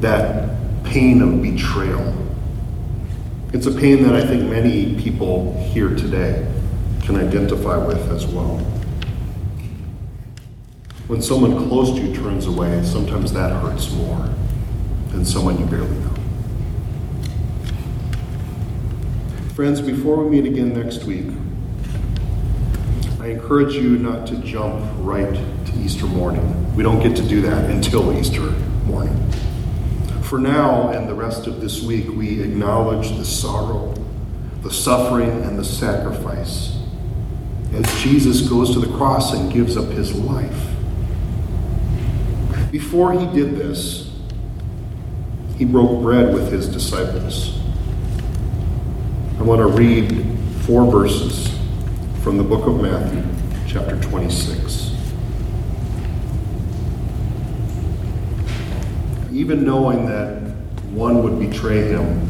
That 0.00 0.82
pain 0.82 1.20
of 1.20 1.42
betrayal. 1.42 2.16
It's 3.52 3.66
a 3.66 3.70
pain 3.70 4.02
that 4.04 4.14
I 4.14 4.26
think 4.26 4.48
many 4.48 4.96
people 4.96 5.52
here 5.72 5.90
today 5.94 6.50
can 7.02 7.16
identify 7.16 7.76
with 7.76 8.10
as 8.10 8.26
well. 8.26 8.56
When 11.06 11.20
someone 11.20 11.68
close 11.68 11.90
to 11.90 12.00
you 12.00 12.14
turns 12.14 12.46
away, 12.46 12.82
sometimes 12.84 13.34
that 13.34 13.52
hurts 13.60 13.92
more 13.92 14.30
than 15.10 15.26
someone 15.26 15.58
you 15.58 15.66
barely 15.66 15.98
know. 15.98 16.14
Friends, 19.54 19.82
before 19.82 20.24
we 20.24 20.40
meet 20.40 20.50
again 20.50 20.72
next 20.72 21.04
week, 21.04 21.26
I 23.22 23.28
encourage 23.28 23.74
you 23.74 23.98
not 23.98 24.26
to 24.26 24.36
jump 24.38 24.84
right 24.98 25.32
to 25.32 25.72
Easter 25.78 26.06
morning. 26.06 26.74
We 26.74 26.82
don't 26.82 27.00
get 27.00 27.14
to 27.18 27.22
do 27.22 27.40
that 27.42 27.70
until 27.70 28.18
Easter 28.18 28.40
morning. 28.84 29.16
For 30.22 30.40
now 30.40 30.88
and 30.88 31.08
the 31.08 31.14
rest 31.14 31.46
of 31.46 31.60
this 31.60 31.84
week, 31.84 32.08
we 32.08 32.42
acknowledge 32.42 33.16
the 33.16 33.24
sorrow, 33.24 33.94
the 34.62 34.72
suffering, 34.72 35.30
and 35.44 35.56
the 35.56 35.64
sacrifice 35.64 36.76
as 37.72 37.86
Jesus 38.02 38.40
goes 38.48 38.72
to 38.72 38.80
the 38.80 38.92
cross 38.96 39.34
and 39.34 39.52
gives 39.52 39.76
up 39.76 39.88
his 39.90 40.12
life. 40.12 40.66
Before 42.72 43.12
he 43.12 43.26
did 43.26 43.54
this, 43.54 44.10
he 45.58 45.64
broke 45.64 46.02
bread 46.02 46.34
with 46.34 46.50
his 46.50 46.66
disciples. 46.66 47.56
I 49.38 49.44
want 49.44 49.60
to 49.60 49.68
read 49.68 50.26
four 50.62 50.90
verses 50.90 51.51
from 52.22 52.38
the 52.38 52.44
book 52.44 52.68
of 52.68 52.80
Matthew, 52.80 53.20
chapter 53.66 54.00
26. 54.00 54.92
Even 59.32 59.64
knowing 59.64 60.06
that 60.06 60.40
one 60.92 61.24
would 61.24 61.40
betray 61.40 61.88
him, 61.88 62.24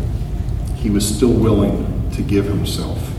he 0.77 0.89
was 0.89 1.07
still 1.07 1.33
willing 1.33 2.11
to 2.13 2.23
give 2.23 2.47
himself. 2.47 3.13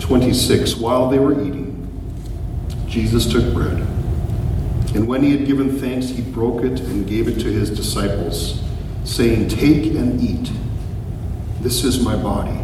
26. 0.00 0.74
While 0.78 1.08
they 1.08 1.20
were 1.20 1.40
eating, 1.40 1.88
Jesus 2.88 3.30
took 3.30 3.54
bread. 3.54 3.78
And 4.96 5.06
when 5.06 5.22
he 5.22 5.30
had 5.30 5.46
given 5.46 5.78
thanks, 5.78 6.08
he 6.08 6.22
broke 6.22 6.64
it 6.64 6.80
and 6.80 7.06
gave 7.06 7.28
it 7.28 7.38
to 7.40 7.46
his 7.46 7.70
disciples, 7.70 8.60
saying, 9.04 9.48
Take 9.48 9.94
and 9.94 10.20
eat. 10.20 10.50
This 11.60 11.84
is 11.84 12.02
my 12.02 12.16
body. 12.16 12.61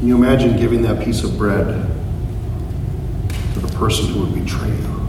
Can 0.00 0.08
you 0.08 0.16
imagine 0.16 0.56
giving 0.56 0.80
that 0.84 1.04
piece 1.04 1.24
of 1.24 1.36
bread 1.36 1.66
to 3.52 3.60
the 3.60 3.68
person 3.76 4.06
who 4.06 4.20
would 4.20 4.34
betray 4.34 4.68
you? 4.68 5.08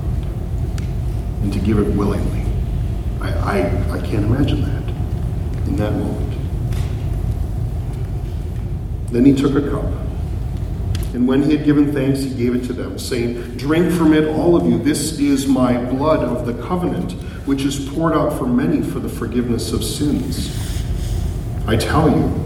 And 1.43 1.53
to 1.53 1.59
give 1.59 1.79
it 1.79 1.95
willingly? 1.95 2.43
I, 3.21 3.29
I, 3.29 3.91
I 3.93 4.01
can't 4.05 4.25
imagine 4.25 4.63
that 4.63 4.89
in 5.69 5.77
that 5.77 5.93
moment. 5.93 6.37
Then 9.11 9.23
he 9.23 9.33
took 9.33 9.55
a 9.55 9.61
cup. 9.61 9.85
And 11.13 11.25
when 11.25 11.41
he 11.43 11.55
had 11.55 11.63
given 11.63 11.93
thanks, 11.93 12.23
he 12.23 12.33
gave 12.33 12.53
it 12.53 12.65
to 12.65 12.73
them, 12.73 12.99
saying, 12.99 13.55
Drink 13.55 13.93
from 13.93 14.13
it, 14.13 14.27
all 14.27 14.57
of 14.57 14.65
you. 14.65 14.77
This 14.77 15.17
is 15.19 15.47
my 15.47 15.81
blood 15.85 16.19
of 16.19 16.45
the 16.45 16.61
covenant, 16.65 17.13
which 17.45 17.61
is 17.61 17.89
poured 17.91 18.11
out 18.11 18.37
for 18.37 18.45
many 18.45 18.81
for 18.81 18.99
the 18.99 19.07
forgiveness 19.07 19.71
of 19.71 19.85
sins. 19.85 20.83
I 21.65 21.77
tell 21.77 22.09
you, 22.09 22.40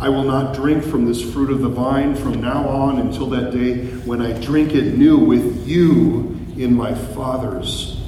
I 0.00 0.08
will 0.08 0.24
not 0.24 0.54
drink 0.54 0.84
from 0.84 1.06
this 1.06 1.22
fruit 1.32 1.50
of 1.50 1.60
the 1.60 1.68
vine 1.68 2.14
from 2.14 2.40
now 2.40 2.68
on 2.68 2.98
until 2.98 3.26
that 3.30 3.52
day 3.52 3.86
when 4.04 4.20
I 4.20 4.32
drink 4.40 4.74
it 4.74 4.98
new 4.98 5.18
with 5.18 5.66
you 5.66 6.36
in 6.58 6.74
my 6.74 6.94
Father's 6.94 8.02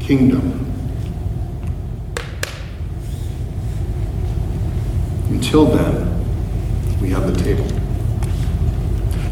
kingdom. 0.00 0.72
Until 5.28 5.66
then, 5.66 7.00
we 7.00 7.10
have 7.10 7.32
the 7.32 7.42
table. 7.42 7.66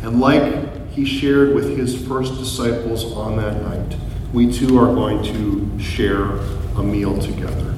And 0.06 0.20
like 0.20 0.90
he 0.90 1.04
shared 1.04 1.54
with 1.54 1.76
his 1.76 2.06
first 2.06 2.34
disciples 2.34 3.12
on 3.14 3.36
that 3.38 3.62
night, 3.62 3.96
we 4.32 4.52
too 4.52 4.78
are 4.78 4.94
going 4.94 5.22
to 5.24 5.80
share 5.82 6.36
a 6.76 6.82
meal 6.82 7.18
together. 7.20 7.74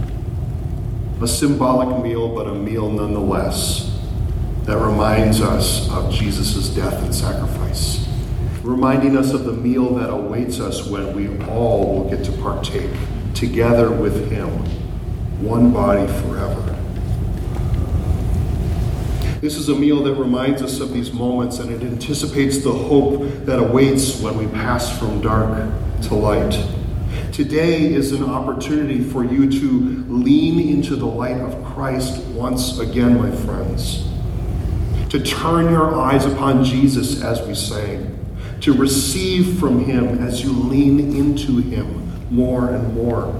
A 1.23 1.29
symbolic 1.29 2.03
meal, 2.03 2.35
but 2.35 2.47
a 2.47 2.55
meal 2.55 2.91
nonetheless 2.91 3.96
that 4.66 4.79
reminds 4.79 5.40
us 5.40 5.88
of 5.90 6.12
Jesus' 6.12 6.68
death 6.70 7.00
and 7.05 7.14
sacrifice, 7.14 8.07
reminding 8.64 9.16
us 9.16 9.33
of 9.33 9.44
the 9.44 9.52
meal 9.52 9.94
that 9.94 10.11
awaits 10.11 10.59
us 10.59 10.88
when 10.88 11.14
we 11.14 11.29
all 11.46 11.87
will 11.87 12.11
get 12.11 12.24
to 12.24 12.33
partake 12.33 12.90
together 13.33 13.92
with 13.92 14.29
him, 14.29 14.48
one 15.40 15.72
body 15.72 16.05
forever. 16.20 16.62
This 19.40 19.57
is 19.57 19.68
a 19.68 19.74
meal 19.76 20.02
that 20.02 20.14
reminds 20.14 20.62
us 20.62 20.81
of 20.81 20.92
these 20.92 21.12
moments 21.12 21.61
and 21.61 21.70
it 21.70 21.83
anticipates 21.83 22.59
the 22.64 22.72
hope 22.72 23.20
that 23.44 23.61
awaits 23.61 24.20
when 24.20 24.37
we 24.37 24.48
pass 24.48 24.98
from 24.98 25.20
dark 25.20 25.70
to 26.02 26.14
light. 26.14 26.59
Today 27.33 27.94
is 27.94 28.11
an 28.11 28.24
opportunity 28.24 29.05
for 29.05 29.24
you 29.24 29.48
to 29.48 30.05
lean 30.09 30.59
into 30.74 30.96
the 30.96 31.07
light 31.07 31.37
of 31.37 31.64
Christ 31.64 32.20
once 32.29 32.81
again, 32.81 33.16
my 33.16 33.31
friends. 33.31 34.06
To 35.11 35.21
turn 35.21 35.71
your 35.71 35.95
eyes 35.95 36.27
upon 36.27 36.64
Jesus 36.64 37.23
as 37.23 37.40
we 37.47 37.55
sang. 37.55 38.12
To 38.61 38.73
receive 38.73 39.59
from 39.59 39.85
him 39.85 40.19
as 40.19 40.42
you 40.42 40.53
lean 40.53 41.16
into 41.16 41.59
him 41.59 42.12
more 42.31 42.71
and 42.71 42.95
more. 42.95 43.35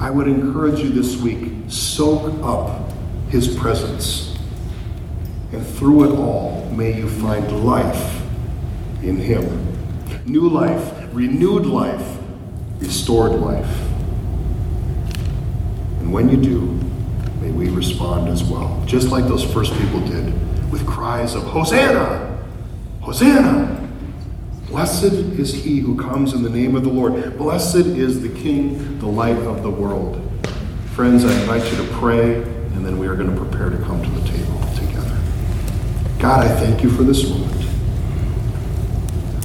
I 0.00 0.10
would 0.10 0.28
encourage 0.28 0.80
you 0.80 0.90
this 0.90 1.16
week 1.16 1.52
soak 1.68 2.32
up 2.42 2.92
his 3.30 3.56
presence 3.56 4.34
and 5.54 5.64
through 5.64 6.12
it 6.12 6.18
all, 6.18 6.68
may 6.72 6.96
you 6.96 7.08
find 7.08 7.64
life 7.64 8.20
in 9.04 9.16
Him. 9.16 9.44
New 10.26 10.48
life, 10.48 10.92
renewed 11.12 11.64
life, 11.64 12.18
restored 12.80 13.32
life. 13.32 13.80
And 16.00 16.12
when 16.12 16.28
you 16.28 16.36
do, 16.36 16.60
may 17.40 17.52
we 17.52 17.68
respond 17.68 18.28
as 18.28 18.42
well, 18.42 18.82
just 18.84 19.10
like 19.10 19.28
those 19.28 19.44
first 19.44 19.72
people 19.78 20.00
did, 20.00 20.34
cries 21.04 21.34
of 21.34 21.42
Hosanna! 21.42 22.42
Hosanna! 23.02 23.90
Blessed 24.68 25.12
is 25.12 25.52
he 25.52 25.80
who 25.80 26.00
comes 26.00 26.32
in 26.32 26.42
the 26.42 26.48
name 26.48 26.74
of 26.76 26.82
the 26.82 26.88
Lord. 26.88 27.36
Blessed 27.36 27.84
is 27.84 28.22
the 28.22 28.30
King, 28.30 28.98
the 29.00 29.06
light 29.06 29.36
of 29.36 29.62
the 29.62 29.68
world. 29.68 30.18
Friends, 30.94 31.26
I 31.26 31.40
invite 31.42 31.70
you 31.70 31.76
to 31.76 31.92
pray, 31.98 32.36
and 32.36 32.86
then 32.86 32.98
we 32.98 33.06
are 33.06 33.16
going 33.16 33.28
to 33.28 33.38
prepare 33.38 33.68
to 33.68 33.76
come 33.84 34.02
to 34.02 34.08
the 34.08 34.26
table. 34.26 34.58
Together. 34.76 35.20
God, 36.20 36.46
I 36.46 36.48
thank 36.48 36.82
you 36.82 36.88
for 36.88 37.02
this 37.02 37.28
moment. 37.28 37.68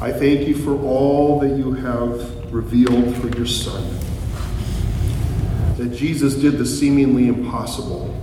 I 0.01 0.13
thank 0.13 0.47
you 0.47 0.55
for 0.55 0.81
all 0.81 1.41
that 1.41 1.57
you 1.57 1.73
have 1.73 2.53
revealed 2.53 3.17
through 3.17 3.31
your 3.31 3.45
Son. 3.45 3.83
That 5.75 5.93
Jesus 5.93 6.35
did 6.35 6.57
the 6.57 6.65
seemingly 6.65 7.27
impossible, 7.27 8.17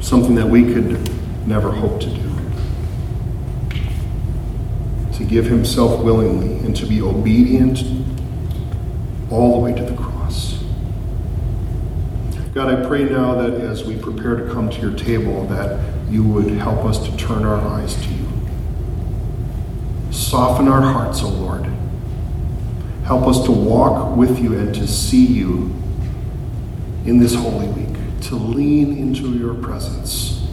something 0.00 0.34
that 0.34 0.48
we 0.48 0.64
could 0.64 1.14
never 1.46 1.70
hope 1.70 2.00
to 2.00 2.10
do. 2.10 2.30
To 5.18 5.24
give 5.24 5.46
himself 5.46 6.02
willingly 6.02 6.58
and 6.66 6.74
to 6.76 6.86
be 6.86 7.00
obedient 7.00 7.84
all 9.30 9.54
the 9.54 9.58
way 9.58 9.74
to 9.74 9.84
the 9.84 9.96
cross. 9.96 10.62
God, 12.54 12.72
I 12.72 12.86
pray 12.86 13.04
now 13.04 13.34
that 13.34 13.60
as 13.60 13.84
we 13.84 13.96
prepare 13.96 14.36
to 14.36 14.52
come 14.52 14.70
to 14.70 14.80
your 14.80 14.94
table, 14.94 15.46
that 15.46 15.80
you 16.08 16.24
would 16.24 16.50
help 16.50 16.84
us 16.84 17.04
to 17.08 17.16
turn 17.16 17.44
our 17.44 17.60
eyes 17.60 17.94
to 17.94 18.08
you. 18.08 18.28
Soften 20.10 20.68
our 20.68 20.80
hearts, 20.82 21.22
O 21.22 21.28
Lord. 21.28 21.66
Help 23.04 23.26
us 23.26 23.44
to 23.44 23.52
walk 23.52 24.16
with 24.16 24.38
you 24.38 24.56
and 24.56 24.74
to 24.74 24.86
see 24.86 25.26
you 25.26 25.74
in 27.04 27.18
this 27.18 27.34
Holy 27.34 27.68
Week, 27.68 28.20
to 28.22 28.36
lean 28.36 28.96
into 28.96 29.36
your 29.36 29.54
presence 29.54 30.43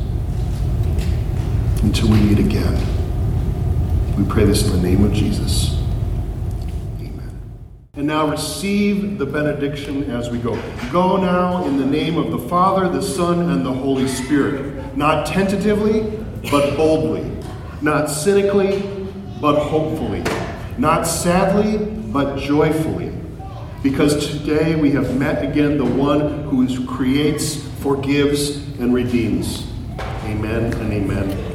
until 1.81 2.09
we 2.09 2.19
meet 2.21 2.39
again. 2.39 2.75
We 4.17 4.23
pray 4.25 4.45
this 4.45 4.65
in 4.67 4.71
the 4.71 4.81
name 4.81 5.03
of 5.03 5.13
Jesus. 5.13 5.73
Amen. 6.99 7.41
And 7.95 8.07
now 8.07 8.27
receive 8.27 9.17
the 9.17 9.25
benediction 9.25 10.11
as 10.11 10.29
we 10.29 10.37
go. 10.37 10.61
Go 10.91 11.17
now 11.17 11.65
in 11.65 11.77
the 11.77 11.85
name 11.85 12.17
of 12.17 12.31
the 12.31 12.37
Father, 12.37 12.87
the 12.87 13.01
Son, 13.01 13.49
and 13.49 13.65
the 13.65 13.73
Holy 13.73 14.07
Spirit. 14.07 14.95
Not 14.95 15.25
tentatively, 15.25 16.01
but 16.51 16.77
boldly. 16.77 17.29
Not 17.81 18.09
cynically, 18.09 18.81
but 19.41 19.59
hopefully. 19.59 20.23
Not 20.77 21.07
sadly, 21.07 21.77
but 22.11 22.37
joyfully. 22.37 23.11
Because 23.81 24.29
today 24.29 24.75
we 24.75 24.91
have 24.91 25.17
met 25.17 25.43
again 25.43 25.79
the 25.79 25.85
one 25.85 26.43
who 26.43 26.85
creates, 26.85 27.55
forgives, 27.79 28.57
and 28.79 28.93
redeems. 28.93 29.65
Amen 30.25 30.73
and 30.73 30.93
amen. 30.93 31.50